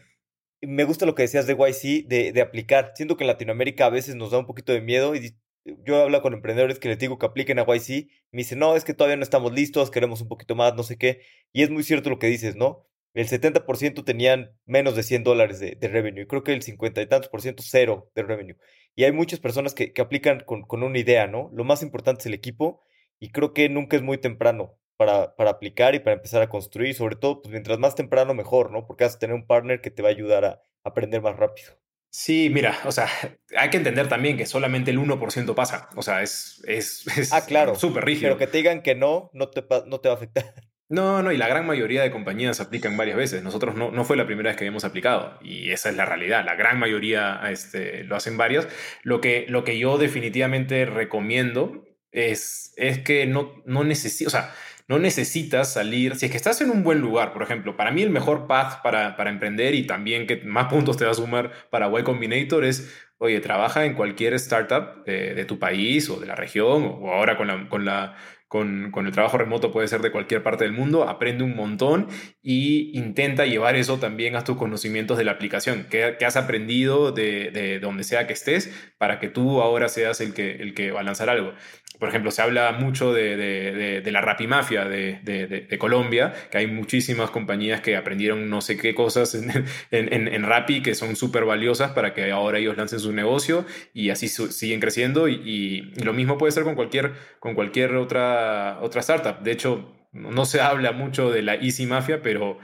[0.62, 2.94] Me gusta lo que decías de YC, de, de aplicar.
[2.96, 5.38] Siento que en Latinoamérica a veces nos da un poquito de miedo y
[5.86, 8.84] yo hablo con emprendedores que les digo que apliquen a YC, me dicen, no, es
[8.84, 11.22] que todavía no estamos listos, queremos un poquito más, no sé qué.
[11.54, 12.88] Y es muy cierto lo que dices, ¿no?
[13.14, 16.24] El 70% tenían menos de 100 dólares de, de, revenue.
[16.24, 18.58] Y creo que el 50 y tantos por ciento cero de revenue.
[18.96, 21.52] Y hay muchas personas que, que aplican con, con, una idea, ¿no?
[21.54, 22.82] Lo más importante es el equipo.
[23.20, 26.94] Y creo que nunca es muy temprano para, para, aplicar y para empezar a construir.
[26.96, 28.86] Sobre todo, pues mientras más temprano, mejor, ¿no?
[28.86, 31.74] Porque vas a tener un partner que te va a ayudar a aprender más rápido.
[32.10, 33.08] Sí, mira, o sea,
[33.58, 35.90] hay que entender también que solamente el 1% pasa.
[35.96, 38.30] O sea, es, es, es ah, claro, súper rígido.
[38.30, 40.54] Pero que te digan que no, no te, no te va a afectar.
[40.90, 43.44] No, no, y la gran mayoría de compañías aplican varias veces.
[43.44, 46.46] Nosotros no, no fue la primera vez que habíamos aplicado y esa es la realidad.
[46.46, 48.70] La gran mayoría este, lo hacen varias.
[49.04, 54.54] Lo que, lo que yo definitivamente recomiendo es, es que no, no necesito, o sea,
[54.88, 58.02] no necesitas salir, si es que estás en un buen lugar, por ejemplo, para mí
[58.02, 61.52] el mejor path para, para emprender y también que más puntos te va a sumar
[61.70, 66.36] para Y Combinator es, oye, trabaja en cualquier startup de, tu país o de la
[66.36, 68.16] región o ahora con la, con la
[68.48, 72.08] con, con, el trabajo remoto puede ser de cualquier parte del mundo, aprende un montón
[72.42, 77.12] y intenta llevar eso también a tus conocimientos de la aplicación, que, que has aprendido
[77.12, 80.92] de, de, donde sea que estés para que tú ahora seas el que, el que
[80.92, 81.52] va a lanzar algo
[82.00, 86.68] por ejemplo, se habla mucho de, de, de la rapimafia de, de, Colombia, que hay
[86.68, 89.52] muchísimas compañías que aprendieron no sé qué cosas en,
[89.92, 94.10] en, en Rappi que son súper valiosas para que ahora ellos lancen su negocio y
[94.10, 95.28] así siguen creciendo.
[95.28, 99.42] Y, y, lo mismo puede ser con cualquier, con cualquier otra, otra startup.
[99.42, 102.60] De hecho, no se habla mucho de la Easy Mafia, pero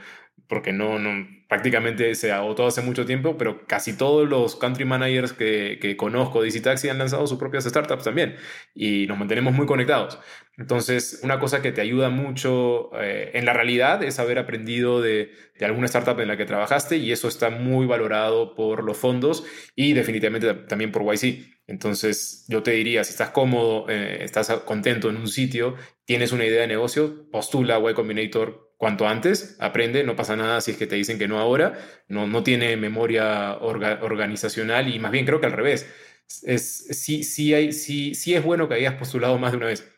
[0.48, 5.32] porque no, no prácticamente se agotó hace mucho tiempo, pero casi todos los country managers
[5.32, 8.36] que, que conozco de Easy han lanzado sus propias startups también
[8.74, 10.18] y nos mantenemos muy conectados.
[10.56, 15.32] Entonces, una cosa que te ayuda mucho eh, en la realidad es haber aprendido de,
[15.58, 19.44] de, alguna startup en la que trabajaste y eso está muy valorado por los fondos
[19.74, 21.54] y definitivamente también por YC.
[21.66, 26.44] Entonces, yo te diría, si estás cómodo, eh, estás contento en un sitio, tienes una
[26.44, 30.86] idea de negocio, postula Y Combinator cuanto antes, aprende, no pasa nada si es que
[30.86, 35.46] te dicen que no ahora, no, no tiene memoria organizacional y más bien creo que
[35.46, 35.86] al revés.
[36.42, 39.90] Es, sí, sí, hay, sí, sí es bueno que hayas postulado más de una vez.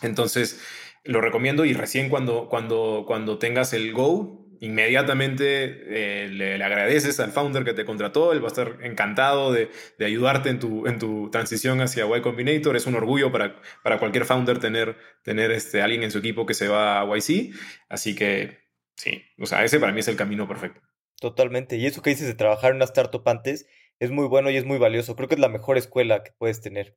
[0.00, 0.60] Entonces,
[1.02, 7.32] lo recomiendo y recién cuando, cuando, cuando tengas el go, inmediatamente eh, le, agradeces al
[7.32, 11.30] founder que te contrató, él va a estar encantado de, ayudarte en tu, en tu
[11.30, 12.76] transición hacia Y Combinator.
[12.76, 16.54] Es un orgullo para, para cualquier founder tener, tener este, alguien en su equipo que
[16.54, 17.54] se va a YC.
[17.88, 18.58] Así que
[18.96, 20.80] sí, o sea, ese para mí es el camino perfecto.
[21.20, 21.76] Totalmente.
[21.76, 23.66] Y eso que dices de trabajar en una startup antes
[23.98, 25.16] es muy bueno y es muy valioso.
[25.16, 26.96] Creo que es la mejor escuela que puedes tener.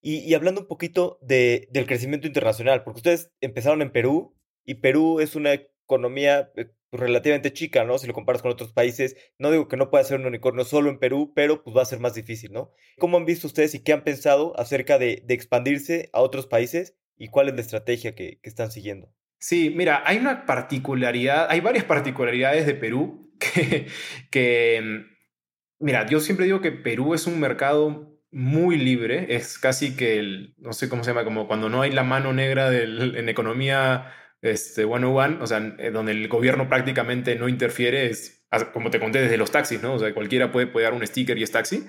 [0.00, 5.18] Y, hablando un poquito de, del crecimiento internacional, porque ustedes empezaron en Perú y Perú
[5.18, 5.58] es una
[5.88, 7.98] economía eh, relativamente chica, ¿no?
[7.98, 10.90] Si lo comparas con otros países, no digo que no pueda ser un unicornio solo
[10.90, 12.70] en Perú, pero pues va a ser más difícil, ¿no?
[12.98, 17.28] ¿Cómo han visto ustedes y qué han pensado acerca de, expandirse a otros países y
[17.28, 19.12] cuál es la estrategia que, están siguiendo?
[19.38, 23.86] Sí, mira, hay una particularidad, hay varias particularidades de Perú que,
[24.30, 29.96] que, mm, mira, yo siempre digo que Perú es un mercado muy libre, es casi
[29.96, 33.28] que el, no sé cómo se llama, como cuando no hay la mano negra en
[33.28, 34.12] economía
[34.42, 39.20] este, 101, o sea, eh, donde el gobierno prácticamente no interfiere, es como te conté
[39.20, 39.94] desde los taxis, ¿no?
[39.94, 41.86] O sea, cualquiera puede, puede dar un sticker y es taxi.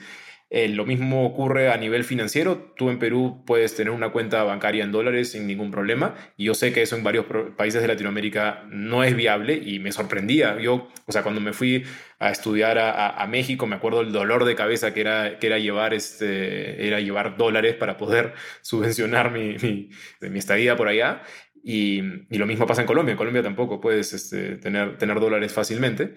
[0.52, 2.74] Eh, lo mismo ocurre a nivel financiero.
[2.76, 6.16] Tú en Perú puedes tener una cuenta bancaria en dólares sin ningún problema.
[6.38, 7.26] Y yo sé que eso en varios
[7.56, 10.60] países de Latinoamérica no es viable y me sorprendía.
[10.60, 11.86] Yo, o sea, cuando me fui
[12.18, 15.94] a estudiar a, México, me acuerdo el dolor de cabeza que era, que era, llevar,
[15.94, 19.90] este, era llevar dólares para poder subvencionar mi, mi,
[20.22, 21.22] mi estadía por allá.
[21.64, 23.12] Y, lo mismo pasa en Colombia.
[23.12, 26.16] En Colombia tampoco puedes este, tener, tener dólares fácilmente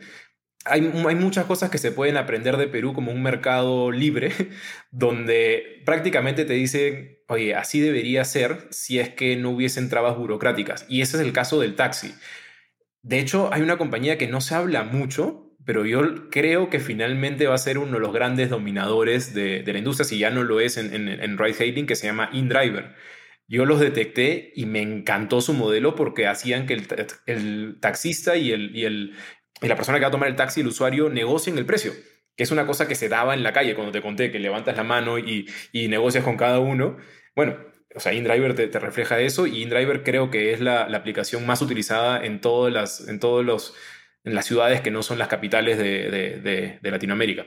[0.64, 4.32] hay, muchas cosas que se pueden aprender de Perú como un mercado libre,
[4.90, 10.86] donde prácticamente te dicen, oye, así debería ser si es que no hubiesen trabas burocráticas.
[10.88, 12.14] Y ese es el caso del taxi.
[13.03, 17.47] De hecho, hay una compañía que no se habla mucho, pero yo creo que finalmente
[17.47, 20.61] va a ser uno de los grandes dominadores de, la industria, si ya no lo
[20.61, 22.95] es en, en, ride hailing, que se llama InDriver.
[23.49, 26.74] Yo los detecté y me encantó su modelo porque hacían que
[27.26, 29.16] el, taxista y el, y el,
[29.61, 31.93] y la persona que va a tomar el taxi, el usuario, negocien el precio,
[32.36, 34.76] que es una cosa que se daba en la calle cuando te conté que levantas
[34.76, 36.97] la mano y, y negocias con cada uno.
[37.34, 37.59] Bueno,
[37.95, 41.45] o sea, InDriver te, te refleja eso y InDriver creo que es la, la, aplicación
[41.45, 43.74] más utilizada en todas las, en todos los,
[44.24, 47.47] en las ciudades que no son las capitales de, de, de Latinoamérica.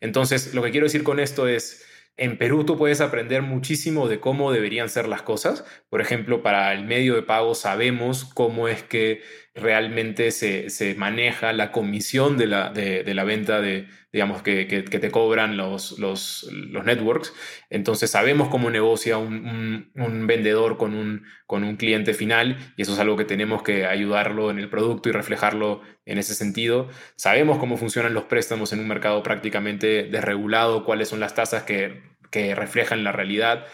[0.00, 1.84] Entonces, lo que quiero decir con esto es,
[2.16, 5.64] en Perú tú puedes aprender muchísimo de cómo deberían ser las cosas.
[5.88, 9.22] Por ejemplo, para el medio de pago sabemos cómo es que
[9.54, 14.82] realmente se, se maneja la comisión de la, de, la venta de, digamos, que, que,
[14.82, 17.32] te cobran los, los, los, networks.
[17.68, 22.92] Entonces sabemos cómo negocia un, un, vendedor con un, con un cliente final y eso
[22.92, 26.88] es algo que tenemos que ayudarlo en el producto y reflejarlo en ese sentido.
[27.16, 32.02] Sabemos cómo funcionan los préstamos en un mercado prácticamente desregulado, cuáles son las tasas que,
[32.30, 33.66] que reflejan la realidad.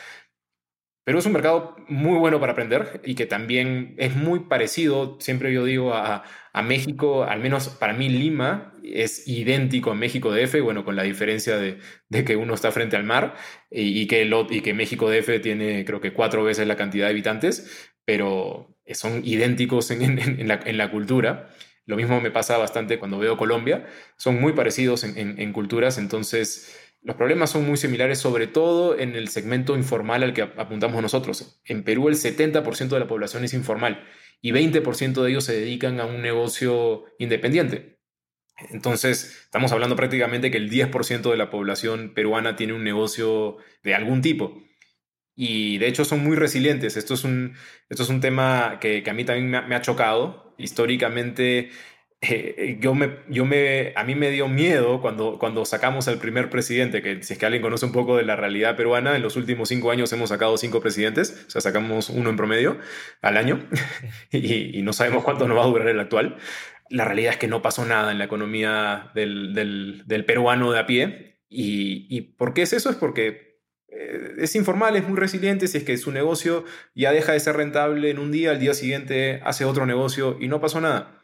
[1.06, 5.52] Pero es un mercado muy bueno para aprender y que también es muy parecido, siempre
[5.52, 6.24] yo digo, a,
[6.64, 11.58] México, al menos para mí Lima es idéntico a México DF, bueno, con la diferencia
[11.58, 11.78] de,
[12.24, 13.36] que uno está frente al mar
[13.70, 17.88] y, que, y que México DF tiene creo que cuatro veces la cantidad de habitantes,
[18.04, 21.50] pero son idénticos en, la, cultura.
[21.84, 23.86] Lo mismo me pasa bastante cuando veo Colombia,
[24.16, 29.28] son muy parecidos en culturas, entonces los problemas son muy similares, sobre todo en el
[29.28, 31.60] segmento informal al que apuntamos nosotros.
[31.64, 34.04] En Perú el 70% de la población es informal
[34.42, 38.00] y 20% de ellos se dedican a un negocio independiente.
[38.70, 43.94] Entonces, estamos hablando prácticamente que el 10% de la población peruana tiene un negocio de
[43.94, 44.60] algún tipo.
[45.36, 46.96] Y de hecho son muy resilientes.
[46.96, 47.54] Esto es un,
[47.88, 50.56] esto es un tema que, a mí también me ha chocado.
[50.58, 51.70] Históricamente,
[52.22, 56.48] eh, yo me, yo me, a mí me dio miedo cuando, cuando sacamos al primer
[56.48, 59.36] presidente, que si es que alguien conoce un poco de la realidad peruana, en los
[59.36, 62.78] últimos cinco años hemos sacado cinco presidentes, o sea, sacamos uno en promedio
[63.20, 63.66] al año
[64.32, 66.36] y, no sabemos cuánto nos va a durar el actual.
[66.88, 70.78] La realidad es que no pasó nada en la economía del, del, del peruano de
[70.78, 71.40] a pie.
[71.48, 72.90] Y, ¿Y por qué es eso?
[72.90, 73.46] Es porque
[73.88, 76.64] eh, es informal, es muy resiliente, si es que su negocio
[76.94, 80.48] ya deja de ser rentable en un día, al día siguiente hace otro negocio y
[80.48, 81.15] no pasó nada.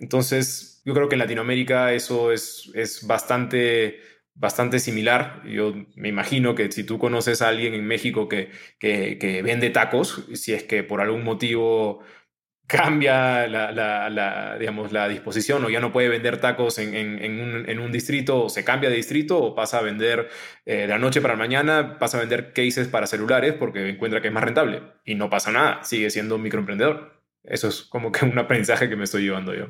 [0.00, 4.00] Entonces, yo creo que en Latinoamérica eso es, es bastante,
[4.34, 5.42] bastante similar.
[5.46, 10.24] Yo me imagino que si tú conoces a alguien en México que, que, vende tacos,
[10.34, 12.02] si es que por algún motivo
[12.66, 17.92] cambia la, la, digamos, la disposición o ya no puede vender tacos en, en, un,
[17.92, 20.28] distrito o se cambia de distrito o pasa a vender
[20.66, 24.28] eh, de la noche para mañana, pasa a vender cases para celulares porque encuentra que
[24.28, 27.20] es más rentable y no pasa nada, sigue siendo un microemprendedor.
[27.42, 29.68] Eso es como que un aprendizaje que me estoy llevando yo.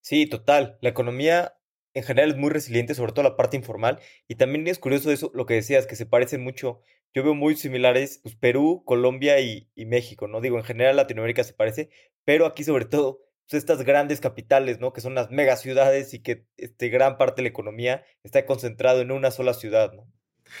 [0.00, 0.78] Sí, total.
[0.80, 1.54] La economía
[1.94, 3.98] en general es muy resiliente, sobre todo la parte informal.
[4.28, 6.80] Y también es curioso eso, lo que decías, que se parecen mucho.
[7.12, 10.40] Yo veo muy similares pues, Perú, Colombia y, México, ¿no?
[10.40, 11.90] Digo, en general Latinoamérica se parece,
[12.24, 14.92] pero aquí sobre todo pues, estas grandes capitales, ¿no?
[14.92, 19.10] Que son las megaciudades y que este, gran parte de la economía está concentrado en
[19.10, 19.92] una sola ciudad.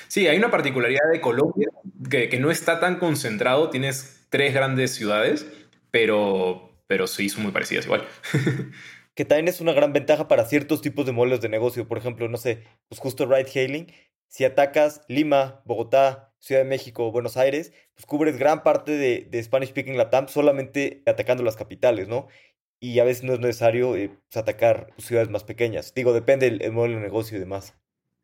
[0.08, 1.68] Sí, hay una particularidad de Colombia
[2.10, 3.70] que, que no está tan concentrado.
[3.70, 5.46] Tienes tres grandes ciudades,
[5.92, 8.06] pero, pero sí son muy parecidas igual.
[9.14, 11.88] que también es una gran ventaja para ciertos tipos de modelos de negocio.
[11.88, 13.92] Por ejemplo, no sé, pues justo ride hailing,
[14.28, 19.42] si atacas Lima, Bogotá, Ciudad de México, Buenos Aires, pues cubres gran parte de, de
[19.42, 22.28] Spanish Speaking Latam solamente atacando las capitales, ¿no?
[22.80, 25.92] Y a veces no es necesario eh, pues, atacar ciudades más pequeñas.
[25.94, 27.74] Digo, depende del modelo de negocio y demás.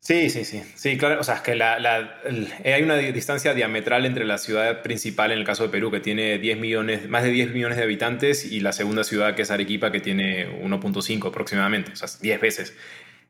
[0.07, 0.63] Sí, sí, sí.
[0.75, 1.19] Sí, claro.
[1.19, 2.21] O sea, es que la, la,
[2.63, 6.37] hay una distancia diametral entre la ciudad principal, en el caso de Perú, que tiene
[6.37, 9.91] 10 millones, más de 10 millones de habitantes, y la segunda ciudad, que es Arequipa,
[9.91, 12.77] que tiene 1.5 aproximadamente, o sea, 10 veces.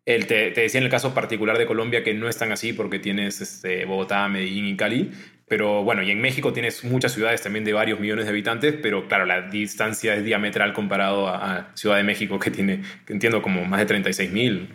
[0.06, 2.74] El, te, te, decía en el caso particular de Colombia que no es tan así
[2.74, 5.12] porque tienes este, Bogotá, Medellín y Cali,
[5.48, 9.08] pero bueno, y en México tienes muchas ciudades también de varios millones de habitantes, pero
[9.08, 13.66] claro, la distancia es diametral comparado a, a Ciudad de México que tiene, entiendo, como
[13.66, 14.70] más de 36 mil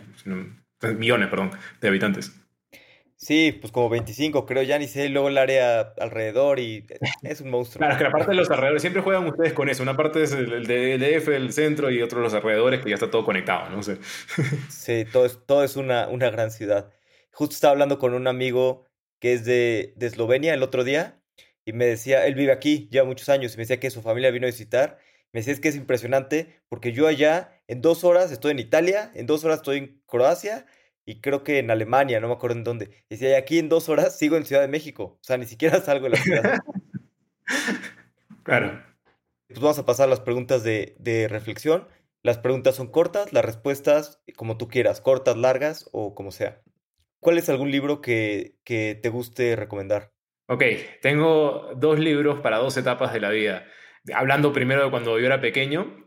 [0.83, 2.31] millones, perdón, de habitantes.
[3.23, 6.85] Sí, pues como 25, creo, ya ni sé, luego el área alrededor y
[7.21, 7.79] es un monstruo.
[7.79, 9.81] Claro, es que la parte de los alrededores, siempre juegan ustedes con eso.
[9.81, 13.23] Una parte es el, DF, el centro, y otro los alrededores, que ya está todo
[13.23, 13.97] conectado, no sé.
[14.69, 16.91] Sí, todo es, todo es una, una gran ciudad.
[17.31, 21.21] Justo estaba hablando con un amigo que es de, de Eslovenia el otro día,
[21.63, 24.31] y me decía, él vive aquí, lleva muchos años, y me decía que su familia
[24.31, 24.97] vino a visitar.
[25.33, 29.11] Me decía, es que es impresionante, porque yo allá en dos horas estoy en Italia,
[29.15, 30.67] en dos horas estoy en Croacia
[31.05, 33.03] y creo que en Alemania, no me acuerdo en dónde.
[33.09, 35.81] Y si aquí en dos horas sigo en Ciudad de México, o sea, ni siquiera
[35.81, 36.59] salgo de la ciudad.
[38.43, 38.83] claro.
[39.47, 41.87] Pues vamos a pasar a las preguntas de, de reflexión.
[42.21, 46.61] Las preguntas son cortas, las respuestas como tú quieras, cortas, largas o como sea.
[47.19, 50.13] ¿Cuál es algún libro que, que te guste recomendar?
[50.47, 50.63] Ok,
[51.01, 53.65] tengo dos libros para dos etapas de la vida
[54.13, 56.03] hablando primero de cuando yo era pequeño,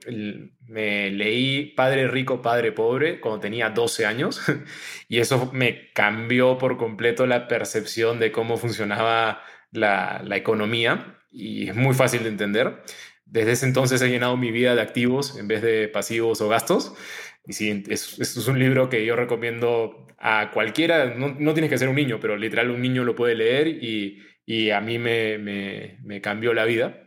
[0.67, 4.41] me leí Padre Rico, Padre Pobre cuando tenía 12 años
[5.09, 9.43] y eso me cambió por completo la percepción de cómo funcionaba
[9.73, 12.83] la, economía y es muy fácil de entender.
[13.25, 16.95] Desde ese entonces he llenado mi vida de activos en vez de pasivos o gastos.
[17.47, 21.79] Y sí, es, es un libro que yo recomiendo a cualquiera, no, no, tienes que
[21.79, 25.39] ser un niño, pero literal un niño lo puede leer y, y a mí me,
[25.39, 27.06] me cambió la vida.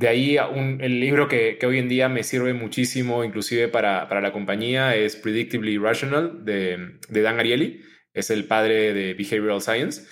[0.00, 4.96] De ahí el libro que, hoy en día me sirve muchísimo, inclusive para, la compañía,
[4.96, 7.82] es Predictably Rational de, Dan Ariely.
[8.14, 10.06] Es el padre de Behavioral Science.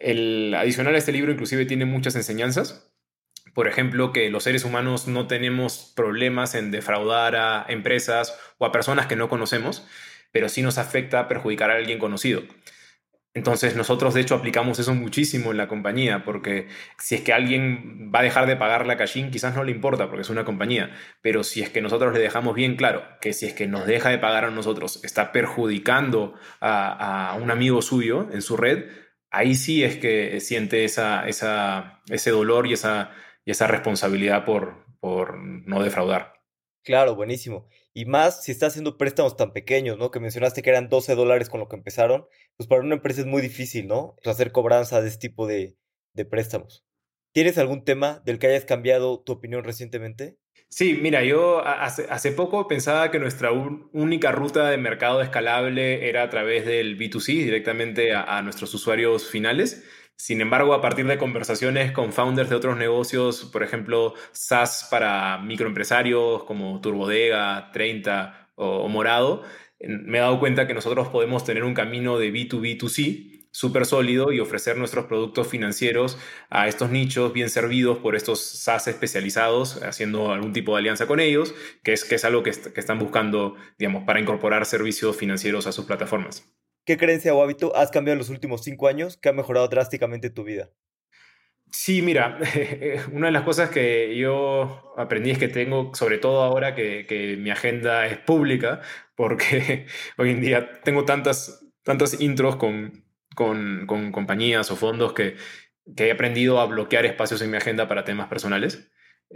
[0.00, 2.90] El adicional a este libro inclusive tiene muchas enseñanzas.
[3.52, 8.72] Por ejemplo, que los seres humanos no tenemos problemas en defraudar a empresas o a
[8.72, 9.86] personas que no conocemos,
[10.32, 12.42] pero sí nos afecta perjudicar a alguien conocido.
[13.36, 16.68] Entonces nosotros de hecho aplicamos eso muchísimo en la compañía, porque
[16.98, 20.08] si es que alguien va a dejar de pagar la cashin, quizás no le importa
[20.08, 23.44] porque es una compañía, pero si es que nosotros le dejamos bien claro que si
[23.44, 26.32] es que nos deja de pagar a nosotros, está perjudicando
[26.62, 28.86] a, un amigo suyo en su red,
[29.30, 33.10] ahí sí es que siente esa, esa, ese dolor y esa,
[33.44, 36.40] y esa responsabilidad por, por no defraudar.
[36.82, 37.68] Claro, buenísimo.
[37.96, 40.10] Y más si está haciendo préstamos tan pequeños, ¿no?
[40.10, 42.26] Que mencionaste que eran 12 dólares con lo que empezaron.
[42.58, 44.16] Pues para una empresa es muy difícil, ¿no?
[44.26, 45.78] Hacer cobranza de este tipo de,
[46.28, 46.84] préstamos.
[47.32, 50.36] ¿Tienes algún tema del que hayas cambiado tu opinión recientemente?
[50.68, 56.28] Sí, mira, yo hace, poco pensaba que nuestra única ruta de mercado escalable era a
[56.28, 59.86] través del B2C, directamente a nuestros usuarios finales.
[60.16, 65.38] Sin embargo, a partir de conversaciones con founders de otros negocios, por ejemplo, SaaS para
[65.38, 69.42] microempresarios como Turbodega, 30 o, Morado,
[69.80, 74.40] me he dado cuenta que nosotros podemos tener un camino de B2B2C súper sólido y
[74.40, 76.18] ofrecer nuestros productos financieros
[76.50, 81.20] a estos nichos bien servidos por estos SaaS especializados, haciendo algún tipo de alianza con
[81.20, 85.66] ellos, que es, que es algo que, que están buscando, digamos, para incorporar servicios financieros
[85.66, 86.55] a sus plataformas.
[86.86, 90.30] ¿Qué creencia o hábito has cambiado en los últimos cinco años que ha mejorado drásticamente
[90.30, 90.70] tu vida?
[91.72, 92.38] Sí, mira,
[93.12, 97.50] una de las cosas que yo aprendí es que tengo, sobre todo ahora que, mi
[97.50, 98.82] agenda es pública,
[99.16, 105.34] porque hoy en día tengo tantas, tantas intros con, con, compañías o fondos que,
[105.96, 108.92] que he aprendido a bloquear espacios en mi agenda para temas personales.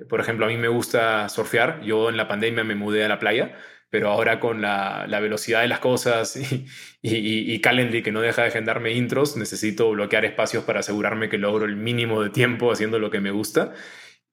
[0.09, 1.81] Por ejemplo, a mí me gusta surfear.
[1.83, 3.57] Yo en la pandemia me mudé a la playa
[3.91, 6.67] pero ahora con la, velocidad de las cosas y,
[7.03, 11.65] y, Calendly que no deja de agendarme intros, necesito bloquear espacios para asegurarme que logro
[11.67, 13.75] el mínimo de tiempo haciendo lo que me gusta.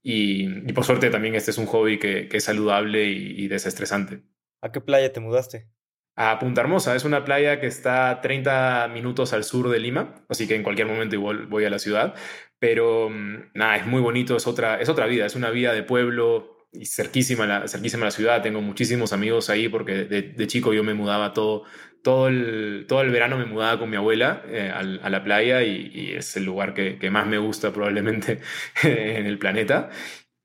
[0.10, 4.22] Y, por suerte también este es un hobby que, es saludable y, desestresante.
[4.62, 5.68] ¿A qué playa te mudaste?
[6.16, 10.48] A Punta Hermosa, es una playa que está 30 minutos al sur de Lima, así
[10.48, 12.16] que en cualquier momento igual voy a la ciudad,
[12.58, 15.84] pero mm, nada, es muy bonito, es otra, es otra vida, es una vida de
[15.84, 20.94] pueblo, cerquísima la, cerquísima la ciudad, tengo muchísimos amigos ahí porque de, chico yo me
[20.94, 21.64] mudaba todo,
[22.04, 26.14] todo, el, todo el verano me mudaba con mi abuela eh, a, la playa y,
[26.16, 28.40] es el lugar que, que, más me gusta probablemente
[28.84, 29.90] en el planeta.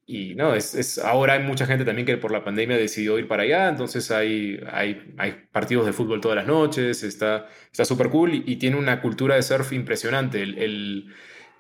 [0.04, 3.28] Y no, es, es, ahora hay mucha gente también que por la pandemia decidió ir
[3.28, 8.34] para allá, entonces hay, hay, hay partidos de fútbol todas las noches, está súper cool
[8.34, 10.42] y, tiene una cultura de surf impresionante.
[10.42, 11.14] El, el,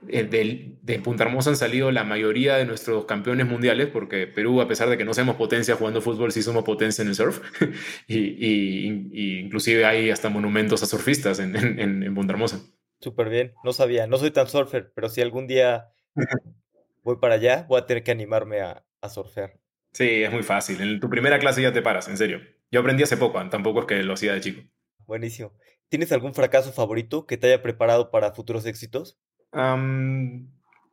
[0.06, 4.68] de, de, Punta Hermosa han salido la mayoría de nuestros campeones mundiales, porque Perú, a
[4.68, 7.40] pesar de que no seamos potencia jugando fútbol, sí somos potencia en el surf.
[8.08, 12.60] y, y, inclusive hay hasta monumentos a surfistas en, en, en Punta Hermosa.
[13.00, 15.88] Súper bien, no sabía, no soy tan surfer, pero si algún día
[17.02, 19.58] voy para allá, voy a tener que animarme a, a surfear.
[19.92, 20.80] Sí, es muy fácil.
[20.80, 22.40] En tu primera clase ya te paras, en serio.
[22.70, 24.62] Yo aprendí hace poco, tampoco es que lo hacía de chico.
[25.06, 25.52] Buenísimo.
[25.88, 29.18] ¿Tienes algún fracaso favorito que te haya preparado para futuros éxitos?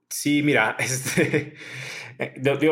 [0.10, 1.56] Sí, mira, este,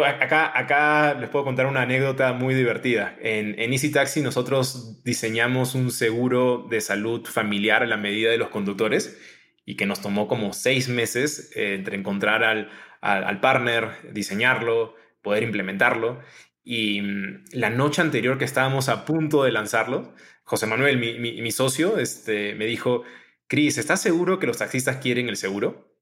[0.06, 3.16] acá, acá les puedo contar una anécdota muy divertida.
[3.22, 8.38] En, en, Easy Taxi nosotros diseñamos un seguro de salud familiar a la medida de
[8.38, 9.18] los conductores
[9.66, 12.70] y que nos tomó como seis meses eh, entre encontrar al,
[13.02, 16.20] al, partner, diseñarlo, poder implementarlo.
[16.64, 20.14] Y mm, la noche anterior que estábamos a punto de lanzarlo,
[20.44, 23.04] José Manuel, mi, mi, socio, este, me dijo,
[23.48, 25.94] Cris, ¿estás seguro que los taxistas quieren el seguro?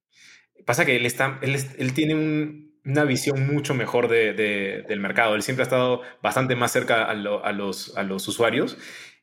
[0.65, 5.35] Pasa que él, está, él, tiene una visión mucho mejor de, del mercado.
[5.35, 8.77] Él siempre ha estado bastante más cerca a, los, a los usuarios.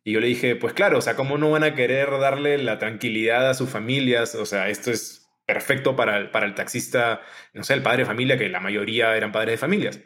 [0.04, 2.78] Y yo le dije, pues claro, o sea, ¿cómo no van a querer darle la
[2.78, 4.34] tranquilidad a sus familias?
[4.34, 7.20] O sea, esto es perfecto para el, para el taxista,
[7.54, 10.00] no sé, el padre de familia, que la mayoría eran padres de familias.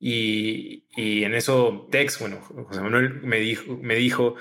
[0.00, 4.36] Y, y en eso Tex, bueno, José Manuel me dijo, me dijo,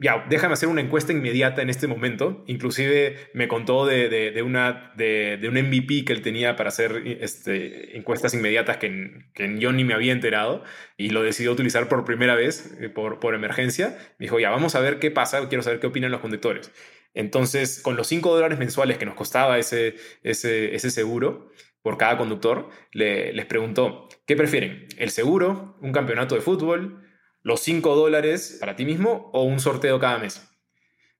[0.00, 2.42] ya, déjame hacer una encuesta inmediata en este momento.
[2.46, 7.96] Inclusive me contó de, de, una, de, un MVP que él tenía para hacer este,
[7.96, 10.64] encuestas inmediatas que, que, yo ni me había enterado
[10.96, 13.96] y lo decidió utilizar por primera vez eh, por, por emergencia.
[14.18, 16.72] Me dijo, ya, vamos a ver qué pasa, quiero saber qué opinan los conductores.
[17.14, 21.50] Entonces, con los 5 dólares mensuales que nos costaba ese, ese, ese seguro
[21.82, 24.88] por cada conductor, le, les preguntó, ¿qué prefieren?
[24.98, 27.07] ¿El seguro, un campeonato de fútbol,
[27.48, 30.46] los 5 dólares para ti mismo o un sorteo cada mes?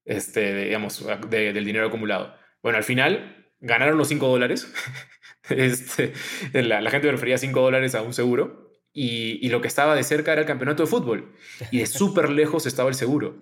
[0.04, 2.34] Este, digamos, del dinero acumulado.
[2.62, 4.72] Bueno, al final ganaron los 5 dólares.
[5.48, 6.12] este,
[6.52, 8.70] la, la, gente prefería 5 dólares a un seguro.
[8.92, 11.34] Y, y, lo que estaba de cerca era el campeonato de fútbol.
[11.70, 13.40] Y de súper lejos estaba el seguro.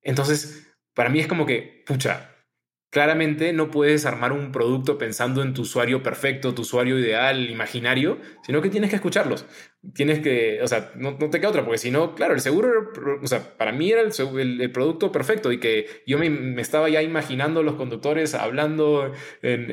[0.00, 2.29] Entonces, para mí es como que, pucha,
[2.90, 8.18] claramente no puedes armar un producto pensando en tu usuario perfecto, tu usuario ideal, imaginario,
[8.42, 9.46] sino que tienes que escucharlos.
[9.94, 12.90] Tienes que, o sea, no, te queda otra, porque si no, claro, el seguro,
[13.22, 17.62] o sea, para mí era el, producto perfecto y que yo me, estaba ya imaginando
[17.62, 19.12] los conductores hablando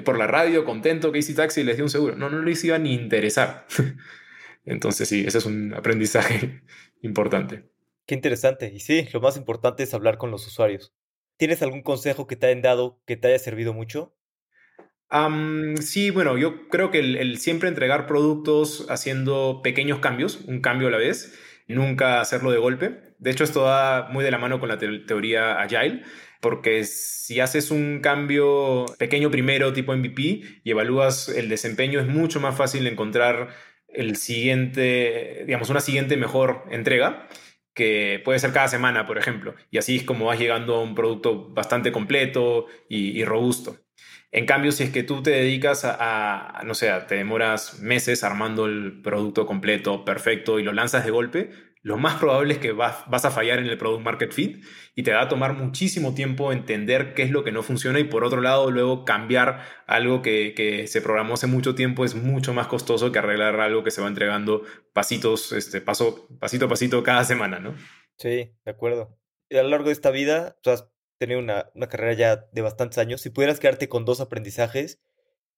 [0.05, 2.15] por la radio, contento que Easy Taxi les dio un seguro.
[2.15, 3.65] No, no les iba ni interesar.
[4.65, 6.61] Entonces sí, ese es un aprendizaje
[7.01, 7.63] importante.
[8.05, 8.72] Qué interesante.
[8.74, 10.93] Y sí, lo más importante es hablar con los usuarios.
[11.38, 14.13] ¿Tienes algún consejo que te hayan dado que te haya servido mucho?
[15.79, 20.91] sí, bueno, yo creo que el, siempre entregar productos haciendo pequeños cambios, un cambio a
[20.91, 21.33] la vez,
[21.67, 23.15] nunca hacerlo de golpe.
[23.19, 26.03] De hecho, esto va muy de la mano con la teoría Agile,
[26.41, 32.39] porque si haces un cambio pequeño primero, tipo MVP, y evalúas el desempeño, es mucho
[32.41, 33.49] más fácil encontrar
[33.88, 37.27] el siguiente, digamos, una siguiente mejor entrega
[37.78, 39.53] que puede ser cada semana, por ejemplo.
[39.69, 43.78] Y así es como vas llegando a un producto bastante completo y, robusto.
[44.32, 48.65] En cambio, si es que tú te dedicas a, no sé, te demoras meses armando
[48.65, 51.51] el producto completo, perfecto, y lo lanzas de golpe,
[51.88, 54.61] lo más probable es que vas, vas, a fallar en el product market fit
[54.93, 58.03] y te va a tomar muchísimo tiempo entender qué es lo que no funciona y
[58.03, 62.53] por otro lado luego cambiar algo que, que, se programó hace mucho tiempo es mucho
[62.53, 67.03] más costoso que arreglar algo que se va entregando pasitos, este, paso, pasito a pasito
[67.03, 67.73] cada semana, ¿no?
[68.17, 69.17] Sí, de acuerdo.
[69.49, 72.97] A lo largo de esta vida, tú has tenido una, una carrera ya de bastantes
[72.97, 73.21] años.
[73.21, 74.99] Si pudieras quedarte con dos aprendizajes,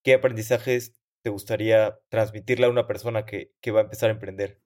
[0.04, 4.62] ¿qué aprendizajes te gustaría transmitirle a una persona que, que va a empezar a emprender?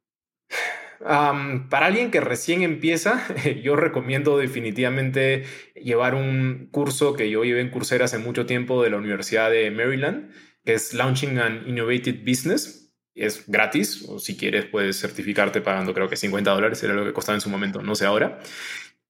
[0.99, 3.25] Para alguien que recién empieza,
[3.63, 5.43] yo recomiendo definitivamente
[5.75, 9.71] llevar un curso que yo llevé en Coursera hace mucho tiempo de la Universidad de
[9.71, 10.31] Maryland,
[10.63, 12.79] que es Launching an Innovative Business.
[13.15, 17.13] Es gratis, o si quieres puedes certificarte pagando creo que 50 dólares, era lo que
[17.13, 18.39] costaba en su momento, no sé ahora.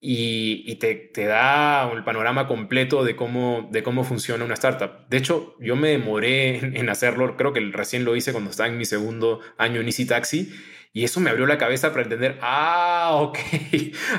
[0.06, 5.08] Y, te, te, da el panorama completo de cómo, de cómo funciona una startup.
[5.08, 8.78] De hecho, yo me demoré en, hacerlo, creo que recién lo hice cuando estaba en
[8.78, 10.54] mi segundo año en Easy Taxi
[10.92, 13.38] y eso me abrió la cabeza para entender, ah, ok,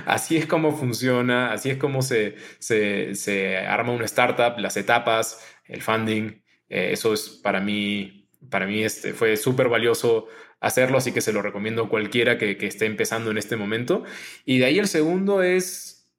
[0.07, 5.47] así es como funciona, así es como se, se, se arma una startup, las etapas,
[5.67, 6.43] el funding.
[6.71, 10.27] Eh, eso es para mí para mí este, fue súper valioso
[10.65, 14.05] hacerlo, así que se lo recomiendo a cualquiera que, que esté empezando en este momento.
[14.45, 16.11] Y de ahí el segundo es,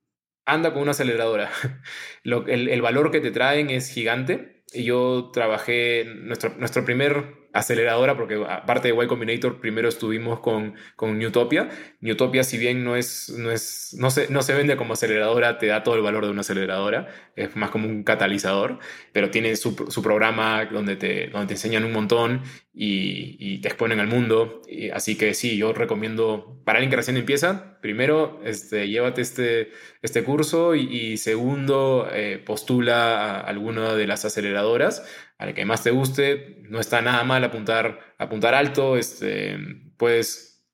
[0.46, 1.52] anda con una aceleradora.
[2.24, 4.64] Lo, el, el valor que te traen es gigante.
[4.74, 11.18] Yo trabajé, nuestro, nuestro primer aceleradora, porque aparte de Y Combinator, primero estuvimos con, con
[11.18, 11.70] Newtopia.
[12.01, 15.68] Newtopia, si bien no es, no es, no se, no se vende como aceleradora, te
[15.68, 18.80] da todo el valor de una aceleradora, es más como un catalizador,
[19.14, 22.41] pero tiene su, su programa donde te, donde te enseñan un montón
[22.74, 24.62] y, te exponen al mundo.
[24.93, 30.24] Así que sí, yo recomiendo para alguien que recién empieza, primero, este, llévate este, este
[30.24, 35.06] curso y, y segundo, eh, postula a alguna de las aceleradoras
[35.38, 36.62] al que más te guste.
[36.70, 38.98] No está nada mal apuntar, apuntar alto.
[38.98, 39.58] Este,
[39.98, 40.66] puedes,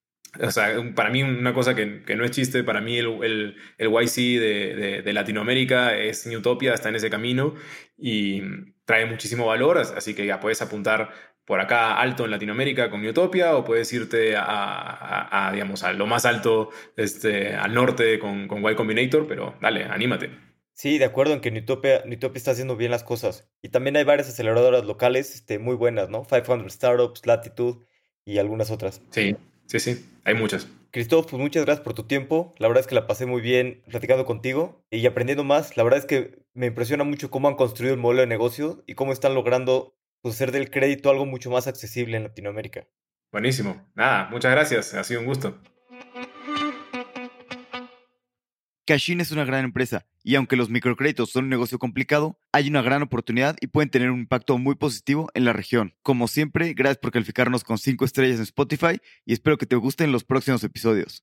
[0.42, 3.56] o sea, para mí una cosa que, que no es chiste, para mí el, el,
[3.78, 7.56] el YC de, de, de, Latinoamérica es Newtopia, está en ese camino
[7.98, 8.42] y
[8.86, 11.12] trae muchísimo valor, así que ya puedes apuntar
[11.46, 15.92] por acá alto en Latinoamérica con Newtopia o puedes irte a, a, a digamos, a
[15.94, 20.51] lo más alto este, al norte con, con Y Combinator, pero dale, anímate.
[20.82, 23.48] Sí, de acuerdo en que Newtopia, Newtopia está haciendo bien las cosas.
[23.62, 26.26] Y también hay varias aceleradoras locales este, muy buenas, ¿no?
[26.26, 27.86] 500 Startups, Latitude
[28.26, 29.00] y algunas otras.
[29.12, 29.36] Sí,
[29.68, 30.68] sí, sí, hay muchas.
[30.90, 32.56] Cristóbal, pues muchas gracias por tu tiempo.
[32.58, 35.78] La verdad es que la pasé muy bien platicando contigo y aprendiendo más.
[35.78, 38.96] La verdad es que me impresiona mucho cómo han construido el modelo de negocio y
[38.96, 42.88] cómo están logrando pues, hacer del crédito algo mucho más accesible en Latinoamérica.
[43.32, 43.88] Buenísimo.
[43.94, 44.96] Nada, muchas gracias.
[44.96, 45.62] Ha sido un gusto.
[48.92, 52.82] Cashin es una gran empresa y aunque los microcréditos son un negocio complicado, hay una
[52.82, 55.96] gran oportunidad y pueden tener un impacto muy positivo en la región.
[56.04, 60.12] Como siempre, gracias por calificarnos con 5 estrellas en Spotify y espero que te gusten
[60.12, 61.20] los próximos episodios.